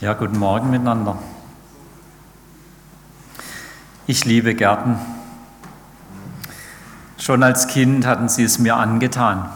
Ja, 0.00 0.12
guten 0.14 0.38
Morgen 0.38 0.70
miteinander. 0.70 1.16
Ich 4.08 4.24
liebe 4.24 4.54
Gärten. 4.56 4.98
Schon 7.16 7.44
als 7.44 7.68
Kind 7.68 8.04
hatten 8.04 8.28
sie 8.28 8.42
es 8.42 8.58
mir 8.58 8.74
angetan. 8.74 9.48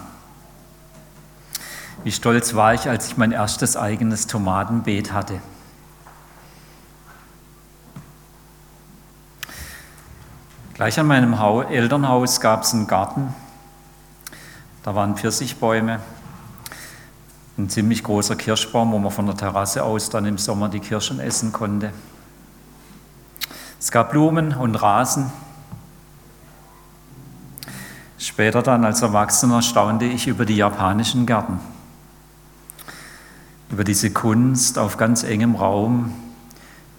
Wie 2.05 2.13
stolz 2.13 2.55
war 2.55 2.73
ich, 2.73 2.89
als 2.89 3.09
ich 3.09 3.17
mein 3.17 3.33
erstes 3.33 3.77
eigenes 3.77 4.29
Tomatenbeet 4.29 5.13
hatte. 5.13 5.41
Gleich 10.75 11.01
an 11.01 11.09
meinem 11.09 11.35
Elternhaus 11.69 12.41
gab 12.41 12.63
es 12.63 12.73
einen 12.73 12.87
Garten. 12.87 13.35
Da 14.85 14.95
waren 14.95 15.17
Pfirsichbäume, 15.17 15.99
ein 17.59 17.69
ziemlich 17.69 18.05
großer 18.05 18.37
Kirschbaum, 18.37 18.93
wo 18.93 18.99
man 18.99 19.11
von 19.11 19.27
der 19.27 19.37
Terrasse 19.37 19.83
aus 19.83 20.11
dann 20.11 20.25
im 20.27 20.39
Sommer 20.39 20.69
die 20.69 20.79
Kirschen 20.79 21.19
essen 21.19 21.53
konnte. 21.53 21.93
Es 23.81 23.91
gab 23.91 24.13
Blumen 24.13 24.55
und 24.55 24.77
Rasen. 24.77 25.33
Später 28.17 28.63
dann 28.63 28.85
als 28.85 29.03
Erwachsener 29.03 29.63
staunte 29.63 30.05
ich 30.05 30.27
über 30.27 30.45
die 30.45 30.57
japanischen 30.57 31.27
Gärten, 31.27 31.61
über 33.71 33.85
diese 33.85 34.11
Kunst 34.11 34.79
auf 34.79 34.97
ganz 34.97 35.23
engem 35.23 35.55
Raum, 35.55 36.13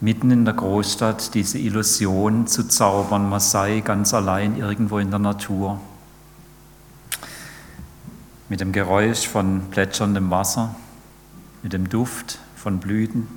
mitten 0.02 0.32
in 0.32 0.46
der 0.46 0.54
Großstadt, 0.54 1.34
diese 1.34 1.58
Illusion 1.58 2.48
zu 2.48 2.68
zaubern, 2.68 3.30
man 3.30 3.42
sei 3.42 3.82
ganz 3.82 4.14
allein 4.14 4.58
irgendwo 4.58 5.00
in 5.00 5.10
der 5.10 5.20
Natur 5.20 5.80
mit 8.50 8.60
dem 8.60 8.72
Geräusch 8.72 9.28
von 9.28 9.70
plätscherndem 9.70 10.30
Wasser, 10.32 10.76
mit 11.62 11.74
dem 11.74 11.88
Duft 11.88 12.40
von 12.56 12.80
Blüten. 12.80 13.28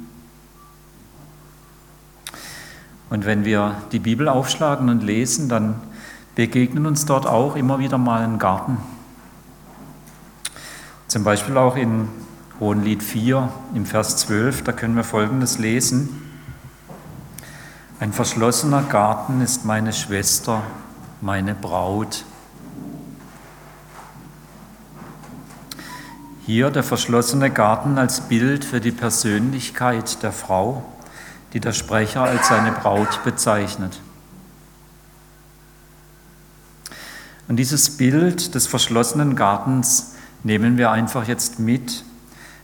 Und 3.11 3.27
wenn 3.27 3.45
wir 3.45 3.77
die 3.93 3.99
Bibel 3.99 4.27
aufschlagen 4.27 4.89
und 4.89 5.03
lesen, 5.03 5.51
dann 5.51 5.81
begegnen 6.35 6.87
uns 6.87 7.05
dort 7.05 7.27
auch 7.27 7.57
immer 7.57 7.79
wieder 7.79 7.99
mal 7.99 8.23
ein 8.23 8.39
Garten. 8.39 8.79
Zum 11.09 11.25
Beispiel 11.25 11.59
auch 11.59 11.77
in 11.77 12.09
Hohenlied 12.59 13.03
4 13.03 13.53
im 13.75 13.85
Vers 13.85 14.17
12, 14.17 14.65
da 14.65 14.73
können 14.73 14.97
wir 14.97 15.05
Folgendes 15.05 15.59
lesen. 15.59 16.23
Ein 18.01 18.15
verschlossener 18.15 18.83
Garten 18.83 19.43
ist 19.43 19.67
meine 19.67 19.93
Schwester, 19.93 20.63
meine 21.21 21.55
Braut. 21.55 22.25
Hier 26.45 26.71
der 26.71 26.83
verschlossene 26.83 27.51
Garten 27.51 27.99
als 27.99 28.23
Bild 28.23 28.65
für 28.65 28.81
die 28.81 28.91
Persönlichkeit 28.91 30.25
der 30.25 30.33
Frau, 30.33 30.85
die 31.53 31.61
der 31.61 31.73
Sprecher 31.73 32.23
als 32.23 32.49
seine 32.49 32.73
Braut 32.73 33.23
bezeichnet. 33.23 34.01
Und 37.47 37.57
dieses 37.57 37.97
Bild 37.97 38.57
des 38.57 38.67
verschlossenen 38.67 39.37
Gartens 39.37 40.15
nehmen 40.43 40.79
wir 40.79 40.91
einfach 40.91 41.29
jetzt 41.29 41.61
mit, 41.61 42.03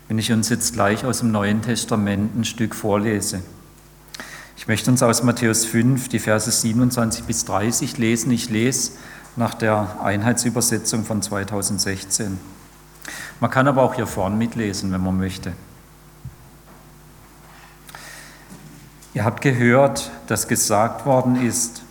wenn 0.08 0.18
ich 0.18 0.32
uns 0.32 0.48
jetzt 0.48 0.72
gleich 0.72 1.04
aus 1.04 1.20
dem 1.20 1.30
Neuen 1.30 1.62
Testament 1.62 2.36
ein 2.36 2.44
Stück 2.44 2.74
vorlese. 2.74 3.42
Ich 4.56 4.66
möchte 4.66 4.90
uns 4.90 5.04
aus 5.04 5.22
Matthäus 5.22 5.64
5 5.64 6.08
die 6.08 6.18
Verse 6.18 6.50
27 6.50 7.24
bis 7.26 7.44
30 7.44 7.96
lesen. 7.98 8.32
Ich 8.32 8.50
lese 8.50 8.90
nach 9.36 9.54
der 9.54 9.98
Einheitsübersetzung 10.02 11.04
von 11.04 11.22
2016. 11.22 12.57
Man 13.40 13.50
kann 13.50 13.68
aber 13.68 13.82
auch 13.82 13.94
hier 13.94 14.06
vorn 14.06 14.36
mitlesen, 14.36 14.92
wenn 14.92 15.02
man 15.02 15.16
möchte. 15.16 15.52
Ihr 19.14 19.24
habt 19.24 19.40
gehört, 19.40 20.10
dass 20.26 20.48
gesagt 20.48 21.06
worden 21.06 21.44
ist, 21.44 21.82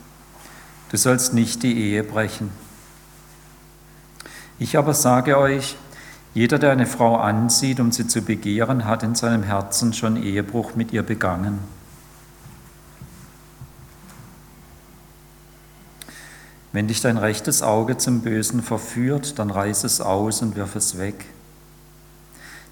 du 0.92 0.98
sollst 0.98 1.34
nicht 1.34 1.64
die 1.64 1.78
Ehe 1.78 2.04
brechen. 2.04 2.52
Ich 4.60 4.78
aber 4.78 4.94
sage 4.94 5.38
euch, 5.38 5.78
jeder, 6.34 6.60
der 6.60 6.72
eine 6.72 6.86
Frau 6.86 7.18
ansieht, 7.18 7.80
um 7.80 7.92
sie 7.92 8.08
zu 8.08 8.22
begehren, 8.22 8.86
hat 8.86 9.04
in 9.04 9.16
seinem 9.16 9.44
Herzen 9.44 9.94
schon 9.94 10.22
Ehebruch 10.22 10.76
mit 10.76 10.94
ihr 10.94 11.04
begangen. 11.04 11.60
Wenn 16.74 16.88
dich 16.88 17.02
dein 17.02 17.18
rechtes 17.18 17.64
Auge 17.64 17.98
zum 17.98 18.22
Bösen 18.22 18.62
verführt, 18.62 19.40
dann 19.40 19.50
reiß 19.50 19.84
es 19.84 20.00
aus 20.00 20.42
und 20.42 20.56
wirf 20.56 20.76
es 20.76 21.00
weg. 21.00 21.26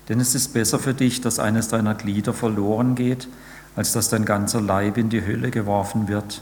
Denn 0.09 0.19
es 0.19 0.35
ist 0.35 0.53
besser 0.53 0.79
für 0.79 0.93
dich, 0.93 1.21
dass 1.21 1.39
eines 1.39 1.67
deiner 1.67 1.95
Glieder 1.95 2.33
verloren 2.33 2.95
geht, 2.95 3.27
als 3.75 3.91
dass 3.91 4.09
dein 4.09 4.25
ganzer 4.25 4.61
Leib 4.61 4.97
in 4.97 5.09
die 5.09 5.25
Hölle 5.25 5.51
geworfen 5.51 6.07
wird. 6.07 6.41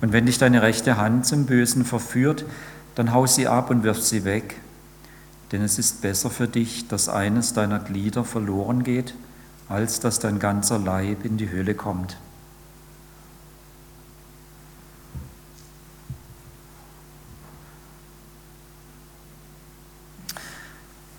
Und 0.00 0.12
wenn 0.12 0.26
dich 0.26 0.38
deine 0.38 0.62
rechte 0.62 0.96
Hand 0.96 1.26
zum 1.26 1.46
Bösen 1.46 1.84
verführt, 1.84 2.44
dann 2.94 3.12
hau 3.12 3.26
sie 3.26 3.48
ab 3.48 3.70
und 3.70 3.82
wirf 3.82 4.00
sie 4.00 4.24
weg. 4.24 4.56
Denn 5.50 5.62
es 5.62 5.78
ist 5.78 6.02
besser 6.02 6.30
für 6.30 6.46
dich, 6.46 6.88
dass 6.88 7.08
eines 7.08 7.54
deiner 7.54 7.78
Glieder 7.78 8.24
verloren 8.24 8.84
geht, 8.84 9.14
als 9.68 10.00
dass 10.00 10.18
dein 10.18 10.38
ganzer 10.38 10.78
Leib 10.78 11.24
in 11.24 11.36
die 11.36 11.50
Hölle 11.50 11.74
kommt. 11.74 12.16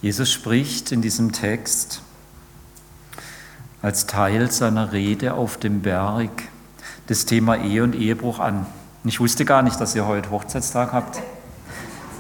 Jesus 0.01 0.31
spricht 0.31 0.93
in 0.93 1.01
diesem 1.01 1.33
Text 1.33 2.01
als 3.81 4.07
Teil 4.07 4.49
seiner 4.49 4.93
Rede 4.93 5.33
auf 5.33 5.57
dem 5.57 5.81
Berg 5.81 6.31
das 7.07 7.25
Thema 7.25 7.57
Ehe 7.57 7.83
und 7.83 7.95
Ehebruch 7.95 8.39
an. 8.39 8.65
Ich 9.03 9.19
wusste 9.19 9.43
gar 9.43 9.61
nicht, 9.61 9.79
dass 9.81 9.95
ihr 9.95 10.05
heute 10.05 10.29
Hochzeitstag 10.29 10.93
habt. 10.93 11.21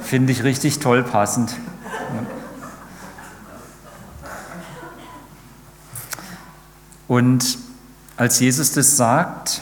Finde 0.03 0.33
ich 0.33 0.43
richtig 0.43 0.79
toll 0.79 1.03
passend. 1.03 1.55
Und 7.07 7.57
als 8.17 8.39
Jesus 8.41 8.73
das 8.73 8.97
sagt, 8.97 9.61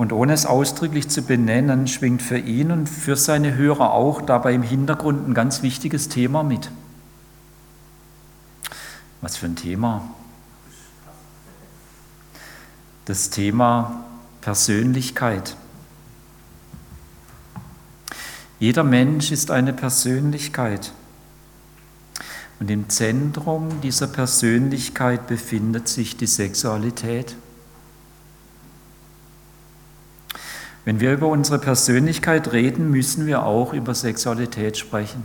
und 0.00 0.14
ohne 0.14 0.32
es 0.32 0.46
ausdrücklich 0.46 1.10
zu 1.10 1.20
benennen, 1.20 1.86
schwingt 1.86 2.22
für 2.22 2.38
ihn 2.38 2.70
und 2.70 2.86
für 2.88 3.16
seine 3.16 3.56
Hörer 3.56 3.92
auch 3.92 4.22
dabei 4.22 4.54
im 4.54 4.62
Hintergrund 4.62 5.28
ein 5.28 5.34
ganz 5.34 5.62
wichtiges 5.62 6.08
Thema 6.08 6.42
mit. 6.42 6.70
Was 9.20 9.36
für 9.36 9.44
ein 9.44 9.56
Thema? 9.56 10.08
Das 13.04 13.28
Thema 13.28 14.06
Persönlichkeit. 14.40 15.54
Jeder 18.58 18.84
Mensch 18.84 19.30
ist 19.30 19.50
eine 19.50 19.74
Persönlichkeit. 19.74 20.92
Und 22.58 22.70
im 22.70 22.88
Zentrum 22.88 23.82
dieser 23.82 24.06
Persönlichkeit 24.06 25.26
befindet 25.26 25.88
sich 25.88 26.16
die 26.16 26.26
Sexualität. 26.26 27.36
Wenn 30.84 31.00
wir 31.00 31.12
über 31.12 31.28
unsere 31.28 31.58
Persönlichkeit 31.58 32.52
reden, 32.52 32.90
müssen 32.90 33.26
wir 33.26 33.44
auch 33.44 33.72
über 33.72 33.94
Sexualität 33.94 34.78
sprechen. 34.78 35.22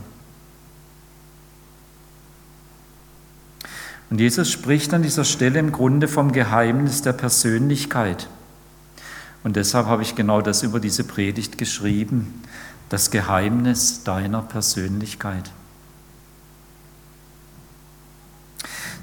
Und 4.10 4.20
Jesus 4.20 4.50
spricht 4.50 4.94
an 4.94 5.02
dieser 5.02 5.24
Stelle 5.24 5.58
im 5.58 5.72
Grunde 5.72 6.08
vom 6.08 6.32
Geheimnis 6.32 7.02
der 7.02 7.12
Persönlichkeit. 7.12 8.28
Und 9.42 9.56
deshalb 9.56 9.86
habe 9.86 10.02
ich 10.02 10.14
genau 10.14 10.42
das 10.42 10.62
über 10.62 10.78
diese 10.78 11.04
Predigt 11.04 11.58
geschrieben, 11.58 12.42
das 12.88 13.10
Geheimnis 13.10 14.04
deiner 14.04 14.42
Persönlichkeit. 14.42 15.50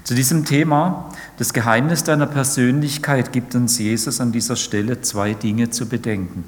Zu 0.04 0.14
diesem 0.14 0.44
Thema, 0.44 1.10
das 1.38 1.54
Geheimnis 1.54 2.04
deiner 2.04 2.26
Persönlichkeit, 2.26 3.32
gibt 3.32 3.54
uns 3.54 3.78
Jesus 3.78 4.20
an 4.20 4.32
dieser 4.32 4.54
Stelle 4.54 5.00
zwei 5.00 5.32
Dinge 5.32 5.70
zu 5.70 5.88
bedenken. 5.88 6.44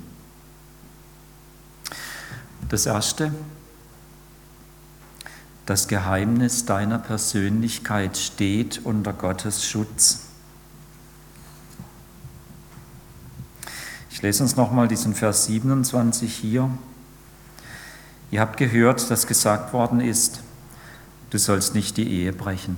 Das 2.68 2.84
erste, 2.84 3.32
das 5.64 5.88
Geheimnis 5.88 6.66
deiner 6.66 6.98
Persönlichkeit 6.98 8.18
steht 8.18 8.82
unter 8.84 9.14
Gottes 9.14 9.64
Schutz. 9.64 10.20
Ich 14.10 14.20
lese 14.20 14.42
uns 14.42 14.56
nochmal 14.56 14.86
diesen 14.86 15.14
Vers 15.14 15.46
27 15.46 16.34
hier. 16.34 16.70
Ihr 18.30 18.40
habt 18.42 18.58
gehört, 18.58 19.10
dass 19.10 19.26
gesagt 19.26 19.72
worden 19.72 20.00
ist, 20.02 20.40
du 21.30 21.38
sollst 21.38 21.74
nicht 21.74 21.96
die 21.96 22.10
Ehe 22.10 22.34
brechen. 22.34 22.76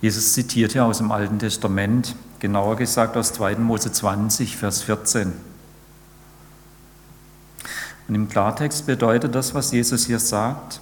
Jesus 0.00 0.32
zitiert 0.32 0.72
hier 0.72 0.84
aus 0.84 0.98
dem 0.98 1.12
Alten 1.12 1.38
Testament, 1.38 2.16
genauer 2.38 2.76
gesagt 2.76 3.16
aus 3.16 3.32
2. 3.34 3.56
Mose 3.56 3.92
20, 3.92 4.56
Vers 4.56 4.82
14. 4.82 5.32
Und 8.08 8.14
im 8.14 8.28
Klartext 8.28 8.86
bedeutet 8.86 9.34
das, 9.34 9.54
was 9.54 9.72
Jesus 9.72 10.06
hier 10.06 10.18
sagt, 10.18 10.80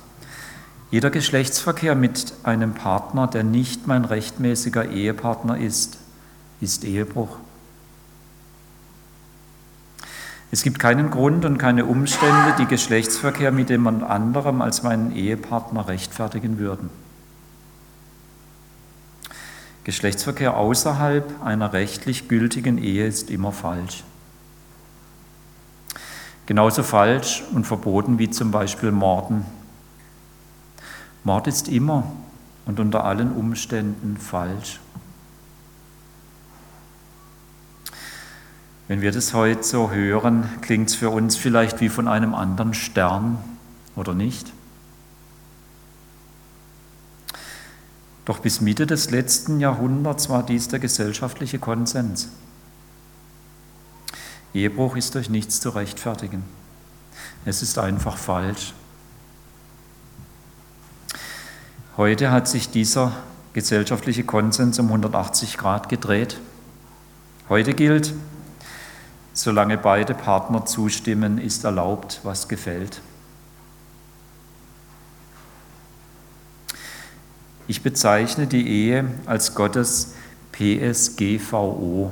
jeder 0.91 1.11
Geschlechtsverkehr 1.11 1.95
mit 1.95 2.33
einem 2.45 2.73
Partner, 2.73 3.27
der 3.27 3.45
nicht 3.45 3.87
mein 3.87 4.07
rechtmäßiger 4.07 4.89
Ehepartner 4.89 5.59
ist, 5.59 5.99
ist 6.61 6.85
Ehebruch. 6.85 7.37
Es 10.51 10.63
gibt 10.63 10.79
keinen 10.79 11.11
Grund 11.11 11.45
und 11.45 11.59
keine 11.59 11.85
Umstände, 11.85 12.55
die 12.59 12.65
Geschlechtsverkehr 12.65 13.53
mit 13.53 13.69
jemand 13.69 14.03
anderem 14.03 14.63
als 14.63 14.83
meinen 14.83 15.15
Ehepartner 15.15 15.89
rechtfertigen 15.89 16.59
würden. 16.59 16.89
Geschlechtsverkehr 19.89 20.55
außerhalb 20.55 21.43
einer 21.43 21.73
rechtlich 21.73 22.29
gültigen 22.29 22.77
Ehe 22.77 23.07
ist 23.07 23.31
immer 23.31 23.53
falsch. 23.53 24.05
Genauso 26.45 26.83
falsch 26.83 27.43
und 27.55 27.67
verboten 27.67 28.19
wie 28.19 28.29
zum 28.29 28.51
Beispiel 28.51 28.93
Morden. 28.93 29.47
Mord 31.25 31.47
ist 31.47 31.69
immer 31.69 32.03
und 32.67 32.81
unter 32.81 33.05
allen 33.05 33.33
Umständen 33.33 34.19
falsch. 34.19 34.79
Wenn 38.89 39.01
wir 39.01 39.11
das 39.11 39.33
heute 39.33 39.63
so 39.63 39.91
hören, 39.91 40.51
klingt 40.61 40.91
es 40.91 40.97
für 40.97 41.09
uns 41.09 41.37
vielleicht 41.37 41.81
wie 41.81 41.89
von 41.89 42.09
einem 42.09 42.35
anderen 42.35 42.75
Stern, 42.75 43.39
oder 43.97 44.13
nicht? 44.13 44.53
Doch 48.29 48.41
bis 48.41 48.61
Mitte 48.61 48.87
des 48.87 49.11
letzten 49.11 49.59
Jahrhunderts 49.59 50.29
war 50.29 50.43
dies 50.43 50.69
der 50.69 50.79
gesellschaftliche 50.79 51.59
Konsens. 51.59 52.29
Ehebruch 54.53 54.97
ist 54.97 55.15
durch 55.15 55.31
nichts 55.31 55.61
zu 55.61 55.71
rechtfertigen. 55.71 56.45
Es 57.47 57.63
ist 57.63 57.79
einfach 57.79 58.19
falsch. 58.19 58.75
Heute 61.97 62.31
hat 62.31 62.49
sich 62.49 62.69
dieser 62.69 63.13
gesellschaftliche 63.55 64.25
Konsens 64.25 64.79
um 64.79 64.89
180 64.89 65.57
Grad 65.57 65.89
gedreht. 65.89 66.39
Heute 67.49 67.73
gilt, 67.73 68.13
solange 69.33 69.79
beide 69.79 70.13
Partner 70.13 70.67
zustimmen, 70.67 71.39
ist 71.39 71.65
erlaubt, 71.65 72.21
was 72.25 72.47
gefällt. 72.47 73.01
Ich 77.69 77.83
bezeichne 77.83 78.47
die 78.47 78.67
Ehe 78.67 79.05
als 79.27 79.55
Gottes 79.55 80.15
PSGVO. 80.53 82.11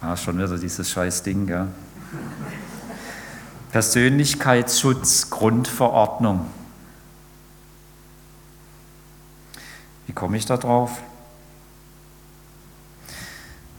Ah, 0.00 0.16
schon 0.16 0.36
wieder 0.36 0.58
dieses 0.58 0.90
scheiß 0.90 1.22
Ding, 1.22 1.46
gell? 1.46 1.68
Persönlichkeitsschutz 3.70 5.30
Grundverordnung. 5.30 6.46
Wie 10.08 10.12
komme 10.12 10.36
ich 10.38 10.46
da 10.46 10.56
drauf? 10.56 11.00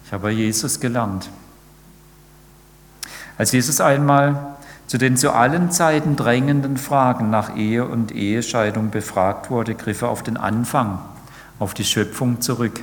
Ich 0.05 0.13
habe 0.13 0.31
Jesus 0.31 0.79
gelernt. 0.79 1.29
Als 3.37 3.51
Jesus 3.51 3.81
einmal 3.81 4.56
zu 4.87 4.97
den 4.97 5.17
zu 5.17 5.33
allen 5.33 5.69
Zeiten 5.69 6.15
drängenden 6.15 6.77
Fragen 6.77 7.29
nach 7.29 7.55
Ehe 7.57 7.85
und 7.85 8.13
Ehescheidung 8.15 8.89
befragt 8.89 9.51
wurde, 9.51 9.75
griff 9.75 10.01
er 10.01 10.09
auf 10.09 10.23
den 10.23 10.37
Anfang, 10.37 10.99
auf 11.59 11.73
die 11.73 11.83
Schöpfung 11.83 12.39
zurück. 12.39 12.81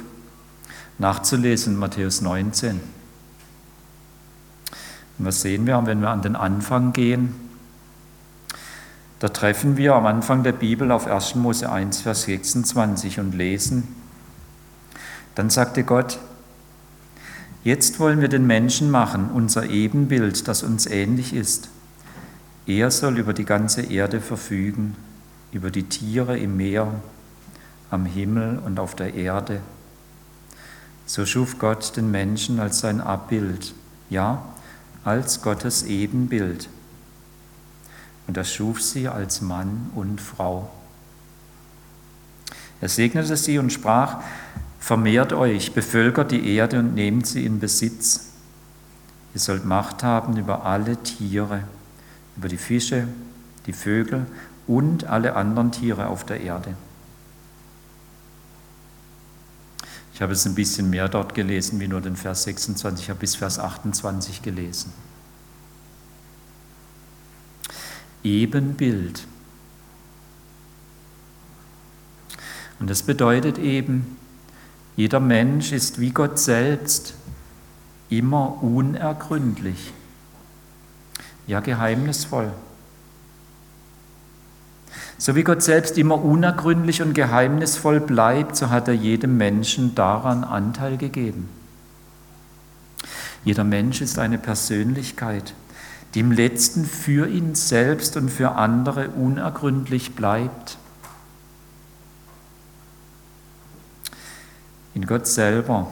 Nachzulesen, 0.99 1.77
Matthäus 1.77 2.21
19. 2.21 2.81
Und 5.19 5.27
was 5.27 5.41
sehen 5.41 5.67
wir, 5.67 5.81
wenn 5.87 6.03
wir 6.03 6.11
an 6.11 6.23
den 6.23 6.37
Anfang 6.37 6.93
gehen? 6.93 7.35
Da 9.19 9.29
treffen 9.31 9.79
wir 9.79 9.95
am 9.95 10.05
Anfang 10.05 10.43
der 10.43 10.53
Bibel 10.53 10.93
auf 10.93 11.07
1. 11.07 11.37
Mose 11.37 11.73
1, 11.73 12.03
Vers 12.03 12.25
26 12.25 13.19
und 13.19 13.35
lesen. 13.35 13.89
Dann 15.35 15.49
sagte 15.49 15.85
Gott, 15.85 16.19
jetzt 17.63 17.99
wollen 17.99 18.21
wir 18.21 18.29
den 18.29 18.47
Menschen 18.47 18.91
machen, 18.91 19.31
unser 19.33 19.71
Ebenbild, 19.71 20.47
das 20.47 20.63
uns 20.63 20.87
ähnlich 20.87 21.33
ist. 21.33 21.71
Er 22.67 22.91
soll 22.91 23.19
über 23.19 23.35
die 23.35 23.45
ganze 23.45 23.83
Erde 23.83 24.21
verfügen, 24.21 24.97
über 25.53 25.71
die 25.71 25.85
Tiere 25.85 26.39
im 26.39 26.57
Meer, 26.57 26.93
am 27.91 28.07
Himmel 28.07 28.59
und 28.65 28.81
auf 28.81 28.95
der 28.95 29.15
Erde. 29.15 29.61
So 31.07 31.27
schuf 31.27 31.59
Gott 31.59 31.97
den 31.97 32.11
Menschen 32.11 32.59
als 32.61 32.81
sein 32.81 33.01
Abbild, 33.01 33.75
ja, 34.09 34.43
als 35.05 35.43
Gottes 35.43 35.83
Ebenbild. 35.83 36.69
Und 38.27 38.37
er 38.39 38.45
schuf 38.45 38.81
sie 38.81 39.09
als 39.09 39.43
Mann 39.43 39.91
und 39.95 40.21
Frau. 40.21 40.71
Er 42.81 42.89
segnete 42.89 43.37
sie 43.37 43.59
und 43.59 43.73
sprach, 43.73 44.23
Vermehrt 44.81 45.33
euch, 45.33 45.73
bevölkert 45.73 46.31
die 46.31 46.57
Erde 46.57 46.81
und 46.81 46.95
nehmt 46.95 47.27
sie 47.27 47.47
in 47.47 47.59
Besitz. 47.59 48.33
Ihr 49.33 49.41
sollt 49.41 49.65
Macht 49.65 50.03
haben 50.03 50.37
über 50.37 50.67
alle 50.67 51.03
Tiere, 51.03 51.65
über 52.37 52.49
die 52.49 52.57
Fische, 52.57 53.09
die 53.67 53.73
Vögel 53.73 54.27
und 54.67 55.05
alle 55.05 55.37
anderen 55.37 55.73
Tiere 55.73 56.09
auf 56.09 56.25
der 56.25 56.41
Erde. 56.41 56.75
Ich 60.15 60.23
habe 60.23 60.33
es 60.33 60.47
ein 60.47 60.55
bisschen 60.55 60.91
mehr 60.91 61.09
dort 61.09 61.35
gelesen, 61.35 61.81
wie 61.81 61.89
nur 61.89 62.01
den 62.01 62.15
Vers 62.15 62.45
26, 62.45 63.07
ich 63.07 63.11
habe 63.11 63.19
bis 63.19 63.35
Vers 63.35 63.59
28 63.59 64.43
gelesen. 64.43 64.93
Ebenbild. 68.23 69.27
Und 72.79 72.91
das 72.91 73.03
bedeutet 73.03 73.59
eben, 73.59 74.17
jeder 74.97 75.19
Mensch 75.19 75.73
ist 75.73 75.99
wie 76.01 76.11
Gott 76.11 76.39
selbst 76.39 77.15
immer 78.09 78.63
unergründlich, 78.63 79.93
ja 81.47 81.61
geheimnisvoll. 81.61 82.51
So 85.19 85.37
wie 85.37 85.45
Gott 85.45 85.63
selbst 85.63 85.97
immer 85.97 86.23
unergründlich 86.23 87.01
und 87.03 87.15
geheimnisvoll 87.15 88.01
bleibt, 88.01 88.57
so 88.57 88.71
hat 88.71 88.89
er 88.89 88.95
jedem 88.95 89.37
Menschen 89.37 89.95
daran 89.95 90.45
Anteil 90.45 90.97
gegeben. 90.97 91.49
Jeder 93.45 93.65
Mensch 93.65 94.01
ist 94.01 94.19
eine 94.19 94.39
Persönlichkeit, 94.39 95.55
die 96.15 96.21
im 96.21 96.33
letzten 96.33 96.85
für 96.85 97.29
ihn 97.29 97.55
selbst 97.55 98.17
und 98.17 98.31
für 98.31 98.53
andere 98.53 99.11
unergründlich 99.11 100.15
bleibt. 100.15 100.79
In 104.95 105.07
Gott 105.07 105.27
selber 105.27 105.89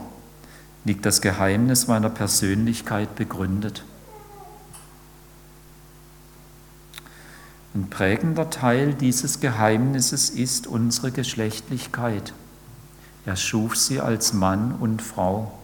liegt 0.84 1.04
das 1.04 1.20
Geheimnis 1.20 1.88
meiner 1.88 2.10
Persönlichkeit 2.10 3.14
begründet. 3.16 3.84
Ein 7.74 7.88
prägender 7.88 8.50
Teil 8.50 8.92
dieses 8.92 9.40
Geheimnisses 9.40 10.28
ist 10.28 10.66
unsere 10.66 11.10
Geschlechtlichkeit. 11.10 12.34
Er 13.24 13.36
schuf 13.36 13.76
sie 13.76 14.00
als 14.00 14.34
Mann 14.34 14.74
und 14.78 15.00
Frau. 15.00 15.58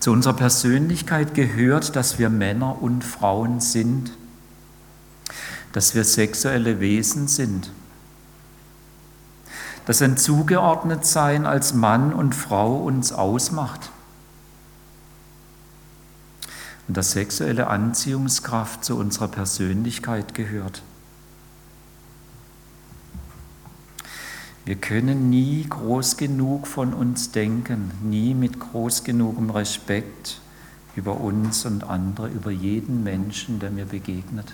Zu 0.00 0.10
unserer 0.10 0.34
Persönlichkeit 0.34 1.34
gehört, 1.34 1.94
dass 1.94 2.18
wir 2.18 2.28
Männer 2.28 2.82
und 2.82 3.04
Frauen 3.04 3.60
sind, 3.60 4.12
dass 5.72 5.94
wir 5.94 6.02
sexuelle 6.02 6.80
Wesen 6.80 7.28
sind, 7.28 7.70
dass 9.86 10.02
ein 10.02 10.16
Zugeordnetsein 10.16 11.46
als 11.46 11.72
Mann 11.72 12.12
und 12.12 12.34
Frau 12.34 12.78
uns 12.78 13.12
ausmacht 13.12 13.90
und 16.88 16.96
dass 16.96 17.12
sexuelle 17.12 17.68
Anziehungskraft 17.68 18.82
zu 18.82 18.96
unserer 18.96 19.28
Persönlichkeit 19.28 20.34
gehört. 20.34 20.82
Wir 24.64 24.76
können 24.76 25.30
nie 25.30 25.66
groß 25.68 26.16
genug 26.16 26.66
von 26.66 26.92
uns 26.92 27.30
denken, 27.30 27.90
nie 28.02 28.34
mit 28.34 28.58
groß 28.58 29.04
genugem 29.04 29.50
Respekt 29.50 30.40
über 30.96 31.20
uns 31.20 31.64
und 31.64 31.84
andere, 31.84 32.28
über 32.28 32.50
jeden 32.50 33.02
Menschen, 33.02 33.60
der 33.60 33.70
mir 33.70 33.86
begegnet. 33.86 34.52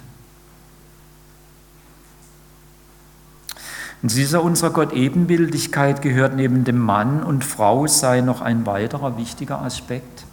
Und 4.03 4.15
dieser 4.15 4.43
unserer 4.43 4.71
Gott-Ebenbildigkeit 4.71 6.03
gehört 6.03 6.37
neben 6.37 6.65
dem 6.65 6.79
Mann 6.79 7.23
und 7.23 7.45
Frau 7.45 7.87
sei 7.87 8.21
noch 8.21 8.41
ein 8.41 8.67
weiterer 8.67 9.17
wichtiger 9.17 9.63
Aspekt 9.63 10.24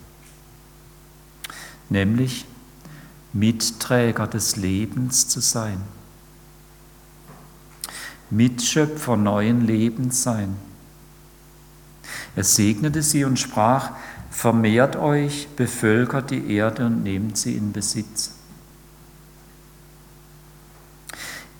nämlich 1.91 2.45
Mitträger 3.33 4.27
des 4.27 4.55
Lebens 4.55 5.27
zu 5.27 5.39
sein, 5.39 5.81
Mitschöpfer 8.29 9.17
neuen 9.17 9.67
Lebens 9.67 10.23
sein. 10.23 10.55
Er 12.35 12.45
segnete 12.45 13.03
sie 13.03 13.25
und 13.25 13.37
sprach, 13.37 13.91
Vermehrt 14.31 14.95
euch, 14.95 15.49
bevölkert 15.57 16.31
die 16.31 16.55
Erde 16.55 16.85
und 16.85 17.03
nehmt 17.03 17.37
sie 17.37 17.57
in 17.57 17.73
Besitz. 17.73 18.31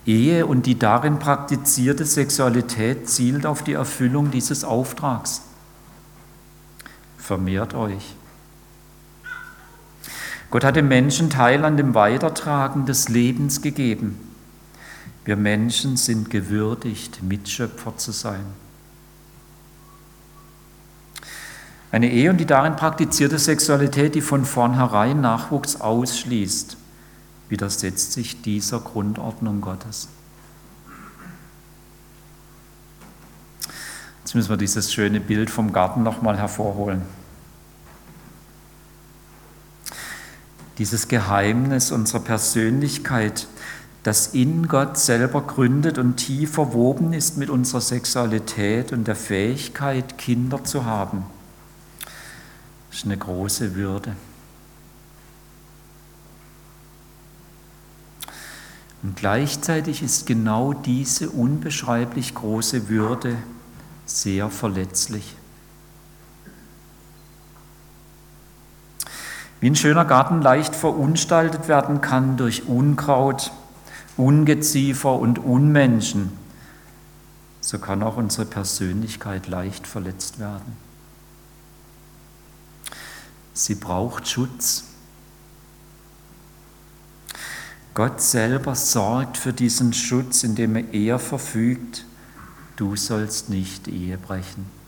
Ehe 0.06 0.46
und 0.46 0.64
die 0.64 0.78
darin 0.78 1.18
praktizierte 1.18 2.06
Sexualität 2.06 3.10
zielt 3.10 3.44
auf 3.44 3.62
die 3.62 3.74
Erfüllung 3.74 4.30
dieses 4.30 4.64
Auftrags. 4.64 5.42
Vermehrt 7.18 7.74
euch. 7.74 8.16
Gott 10.52 10.64
hat 10.64 10.76
dem 10.76 10.86
Menschen 10.86 11.30
Teil 11.30 11.64
an 11.64 11.78
dem 11.78 11.94
Weitertragen 11.94 12.84
des 12.84 13.08
Lebens 13.08 13.62
gegeben. 13.62 14.20
Wir 15.24 15.34
Menschen 15.34 15.96
sind 15.96 16.28
gewürdigt, 16.28 17.22
Mitschöpfer 17.22 17.96
zu 17.96 18.12
sein. 18.12 18.44
Eine 21.90 22.10
Ehe 22.12 22.28
und 22.28 22.36
die 22.36 22.44
darin 22.44 22.76
praktizierte 22.76 23.38
Sexualität, 23.38 24.14
die 24.14 24.20
von 24.20 24.44
vornherein 24.44 25.22
Nachwuchs 25.22 25.80
ausschließt, 25.80 26.76
widersetzt 27.48 28.12
sich 28.12 28.42
dieser 28.42 28.80
Grundordnung 28.80 29.62
Gottes. 29.62 30.08
Jetzt 34.22 34.34
müssen 34.34 34.50
wir 34.50 34.58
dieses 34.58 34.92
schöne 34.92 35.20
Bild 35.20 35.48
vom 35.48 35.72
Garten 35.72 36.02
nochmal 36.02 36.36
hervorholen. 36.36 37.00
Dieses 40.78 41.08
Geheimnis 41.08 41.92
unserer 41.92 42.20
Persönlichkeit, 42.20 43.46
das 44.02 44.28
in 44.28 44.68
Gott 44.68 44.98
selber 44.98 45.42
gründet 45.42 45.98
und 45.98 46.16
tief 46.16 46.52
verwoben 46.54 47.12
ist 47.12 47.36
mit 47.36 47.50
unserer 47.50 47.80
Sexualität 47.80 48.92
und 48.92 49.06
der 49.06 49.16
Fähigkeit, 49.16 50.18
Kinder 50.18 50.64
zu 50.64 50.84
haben, 50.84 51.24
ist 52.90 53.04
eine 53.04 53.16
große 53.16 53.74
Würde. 53.74 54.16
Und 59.02 59.16
gleichzeitig 59.16 60.02
ist 60.02 60.26
genau 60.26 60.72
diese 60.72 61.30
unbeschreiblich 61.30 62.34
große 62.34 62.88
Würde 62.88 63.36
sehr 64.06 64.48
verletzlich. 64.48 65.36
Wie 69.62 69.70
ein 69.70 69.76
schöner 69.76 70.04
Garten 70.04 70.42
leicht 70.42 70.74
verunstaltet 70.74 71.68
werden 71.68 72.00
kann 72.00 72.36
durch 72.36 72.66
Unkraut, 72.66 73.52
Ungeziefer 74.16 75.14
und 75.14 75.38
Unmenschen, 75.38 76.32
so 77.60 77.78
kann 77.78 78.02
auch 78.02 78.16
unsere 78.16 78.44
Persönlichkeit 78.44 79.46
leicht 79.46 79.86
verletzt 79.86 80.40
werden. 80.40 80.76
Sie 83.52 83.76
braucht 83.76 84.26
Schutz. 84.26 84.82
Gott 87.94 88.20
selber 88.20 88.74
sorgt 88.74 89.36
für 89.36 89.52
diesen 89.52 89.92
Schutz, 89.92 90.42
indem 90.42 90.92
er 90.92 91.20
verfügt, 91.20 92.04
du 92.74 92.96
sollst 92.96 93.48
nicht 93.48 93.86
Ehe 93.86 94.18
brechen. 94.18 94.81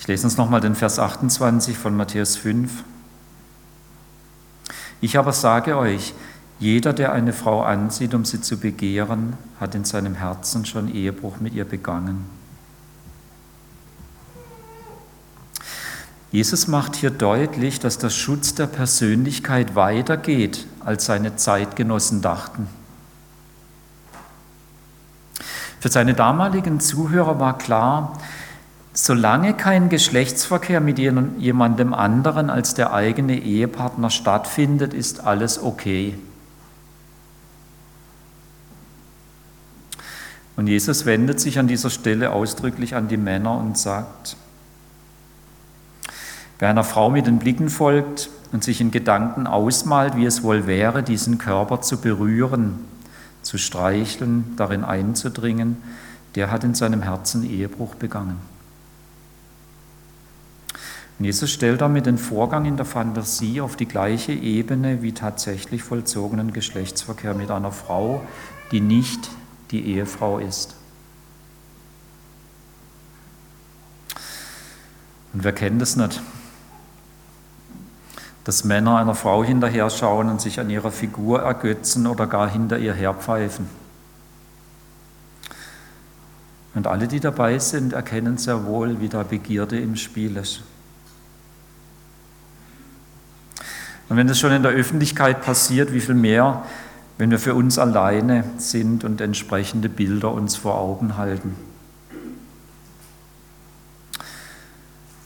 Ich 0.00 0.08
lese 0.08 0.26
uns 0.26 0.38
nochmal 0.38 0.62
den 0.62 0.74
Vers 0.74 0.98
28 0.98 1.76
von 1.76 1.94
Matthäus 1.94 2.34
5. 2.36 2.84
Ich 5.02 5.18
aber 5.18 5.34
sage 5.34 5.76
euch, 5.76 6.14
jeder, 6.58 6.94
der 6.94 7.12
eine 7.12 7.34
Frau 7.34 7.62
ansieht, 7.62 8.14
um 8.14 8.24
sie 8.24 8.40
zu 8.40 8.56
begehren, 8.56 9.34
hat 9.60 9.74
in 9.74 9.84
seinem 9.84 10.14
Herzen 10.14 10.64
schon 10.64 10.92
Ehebruch 10.92 11.40
mit 11.40 11.52
ihr 11.52 11.66
begangen. 11.66 12.24
Jesus 16.32 16.66
macht 16.66 16.96
hier 16.96 17.10
deutlich, 17.10 17.78
dass 17.78 17.98
der 17.98 18.10
Schutz 18.10 18.54
der 18.54 18.68
Persönlichkeit 18.68 19.74
weitergeht, 19.74 20.66
als 20.82 21.04
seine 21.04 21.36
Zeitgenossen 21.36 22.22
dachten. 22.22 22.68
Für 25.78 25.90
seine 25.90 26.14
damaligen 26.14 26.80
Zuhörer 26.80 27.38
war 27.38 27.58
klar, 27.58 28.18
solange 28.92 29.54
kein 29.54 29.88
Geschlechtsverkehr 29.88 30.80
mit 30.80 30.98
jemandem 30.98 31.94
anderen 31.94 32.50
als 32.50 32.74
der 32.74 32.92
eigene 32.92 33.38
Ehepartner 33.38 34.10
stattfindet, 34.10 34.94
ist 34.94 35.24
alles 35.24 35.62
okay. 35.62 36.14
Und 40.56 40.66
Jesus 40.66 41.06
wendet 41.06 41.40
sich 41.40 41.58
an 41.58 41.68
dieser 41.68 41.88
Stelle 41.88 42.32
ausdrücklich 42.32 42.94
an 42.94 43.08
die 43.08 43.16
Männer 43.16 43.56
und 43.56 43.78
sagt, 43.78 44.36
wer 46.58 46.68
einer 46.68 46.84
Frau 46.84 47.08
mit 47.08 47.26
den 47.26 47.38
Blicken 47.38 47.70
folgt 47.70 48.28
und 48.52 48.62
sich 48.62 48.82
in 48.82 48.90
Gedanken 48.90 49.46
ausmalt, 49.46 50.16
wie 50.16 50.26
es 50.26 50.42
wohl 50.42 50.66
wäre, 50.66 51.02
diesen 51.02 51.38
Körper 51.38 51.80
zu 51.80 51.98
berühren, 51.98 52.80
zu 53.40 53.56
streicheln, 53.56 54.52
darin 54.56 54.84
einzudringen, 54.84 55.78
der 56.34 56.50
hat 56.50 56.62
in 56.62 56.74
seinem 56.74 57.00
Herzen 57.00 57.48
Ehebruch 57.48 57.94
begangen. 57.94 58.49
Jesus 61.20 61.50
stellt 61.50 61.82
damit 61.82 62.06
den 62.06 62.16
Vorgang 62.16 62.64
in 62.64 62.78
der 62.78 62.86
Fantasie 62.86 63.60
auf 63.60 63.76
die 63.76 63.86
gleiche 63.86 64.32
Ebene 64.32 65.02
wie 65.02 65.12
tatsächlich 65.12 65.82
vollzogenen 65.82 66.54
Geschlechtsverkehr 66.54 67.34
mit 67.34 67.50
einer 67.50 67.72
Frau, 67.72 68.22
die 68.72 68.80
nicht 68.80 69.28
die 69.70 69.84
Ehefrau 69.84 70.38
ist. 70.38 70.76
Und 75.34 75.44
wer 75.44 75.52
kennt 75.52 75.82
es 75.82 75.94
nicht? 75.94 76.22
Dass 78.44 78.64
Männer 78.64 78.96
einer 78.96 79.14
Frau 79.14 79.44
hinterher 79.44 79.90
schauen 79.90 80.30
und 80.30 80.40
sich 80.40 80.58
an 80.58 80.70
ihrer 80.70 80.90
Figur 80.90 81.42
ergötzen 81.42 82.06
oder 82.06 82.26
gar 82.26 82.48
hinter 82.48 82.78
ihr 82.78 82.94
herpfeifen. 82.94 83.68
Und 86.74 86.86
alle, 86.86 87.08
die 87.08 87.20
dabei 87.20 87.58
sind, 87.58 87.92
erkennen 87.92 88.38
sehr 88.38 88.64
wohl, 88.64 89.02
wie 89.02 89.10
da 89.10 89.22
Begierde 89.22 89.78
im 89.78 89.96
Spiel 89.96 90.38
ist. 90.38 90.62
Und 94.10 94.18
wenn 94.18 94.26
das 94.26 94.38
schon 94.38 94.52
in 94.52 94.62
der 94.62 94.72
Öffentlichkeit 94.72 95.40
passiert, 95.40 95.94
wie 95.94 96.00
viel 96.00 96.14
mehr 96.14 96.64
wenn 97.20 97.30
wir 97.30 97.38
für 97.38 97.54
uns 97.54 97.78
alleine 97.78 98.44
sind 98.56 99.04
und 99.04 99.20
entsprechende 99.20 99.90
Bilder 99.90 100.32
uns 100.32 100.56
vor 100.56 100.78
Augen 100.78 101.18
halten. 101.18 101.54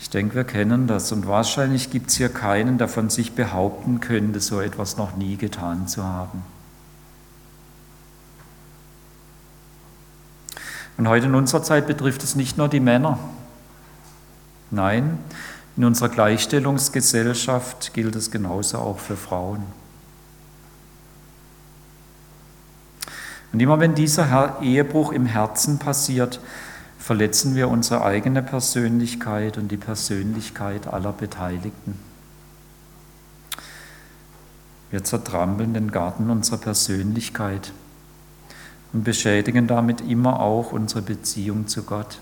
Ich 0.00 0.11
denke, 0.11 0.35
wir 0.35 0.43
kennen 0.43 0.88
das 0.88 1.12
und 1.12 1.29
wahrscheinlich 1.29 1.91
gibt 1.91 2.11
es 2.11 2.17
hier 2.17 2.31
keinen, 2.31 2.79
der 2.79 2.88
von 2.88 3.11
sich 3.11 3.35
behaupten 3.35 4.00
könnte, 4.00 4.41
so 4.41 4.61
etwas 4.61 4.97
noch 4.97 5.14
nie 5.14 5.37
getan 5.37 5.87
zu 5.87 6.03
haben. 6.03 6.43
Und 10.97 11.07
heute 11.07 11.26
in 11.26 11.37
unserer 11.37 11.62
Zeit 11.62 11.87
betrifft 11.87 12.25
es 12.25 12.35
nicht 12.35 12.59
nur 12.59 12.69
die 12.69 12.81
Männer. 12.81 13.21
Nein, 14.73 15.19
in 15.76 15.85
unserer 15.85 16.09
Gleichstellungsgesellschaft 16.09 17.95
gilt 17.95 18.14
es 18.14 18.31
genauso 18.31 18.78
auch 18.78 18.99
für 18.99 19.16
Frauen. 19.16 19.64
Und 23.52 23.61
immer 23.61 23.78
wenn 23.81 23.95
dieser 23.95 24.61
Ehebruch 24.62 25.12
im 25.12 25.26
Herzen 25.26 25.78
passiert, 25.78 26.40
verletzen 26.99 27.54
wir 27.54 27.69
unsere 27.69 28.04
eigene 28.04 28.43
Persönlichkeit 28.43 29.59
und 29.59 29.69
die 29.71 29.76
Persönlichkeit 29.76 30.87
aller 30.87 31.12
Beteiligten. 31.12 31.99
Wir 34.90 35.04
zertrampeln 35.04 35.75
den 35.75 35.90
Garten 35.90 36.31
unserer 36.31 36.59
Persönlichkeit 36.59 37.73
und 38.93 39.04
beschädigen 39.04 39.66
damit 39.66 40.00
immer 40.00 40.40
auch 40.40 40.73
unsere 40.73 41.02
Beziehung 41.02 41.66
zu 41.66 41.83
Gott. 41.83 42.19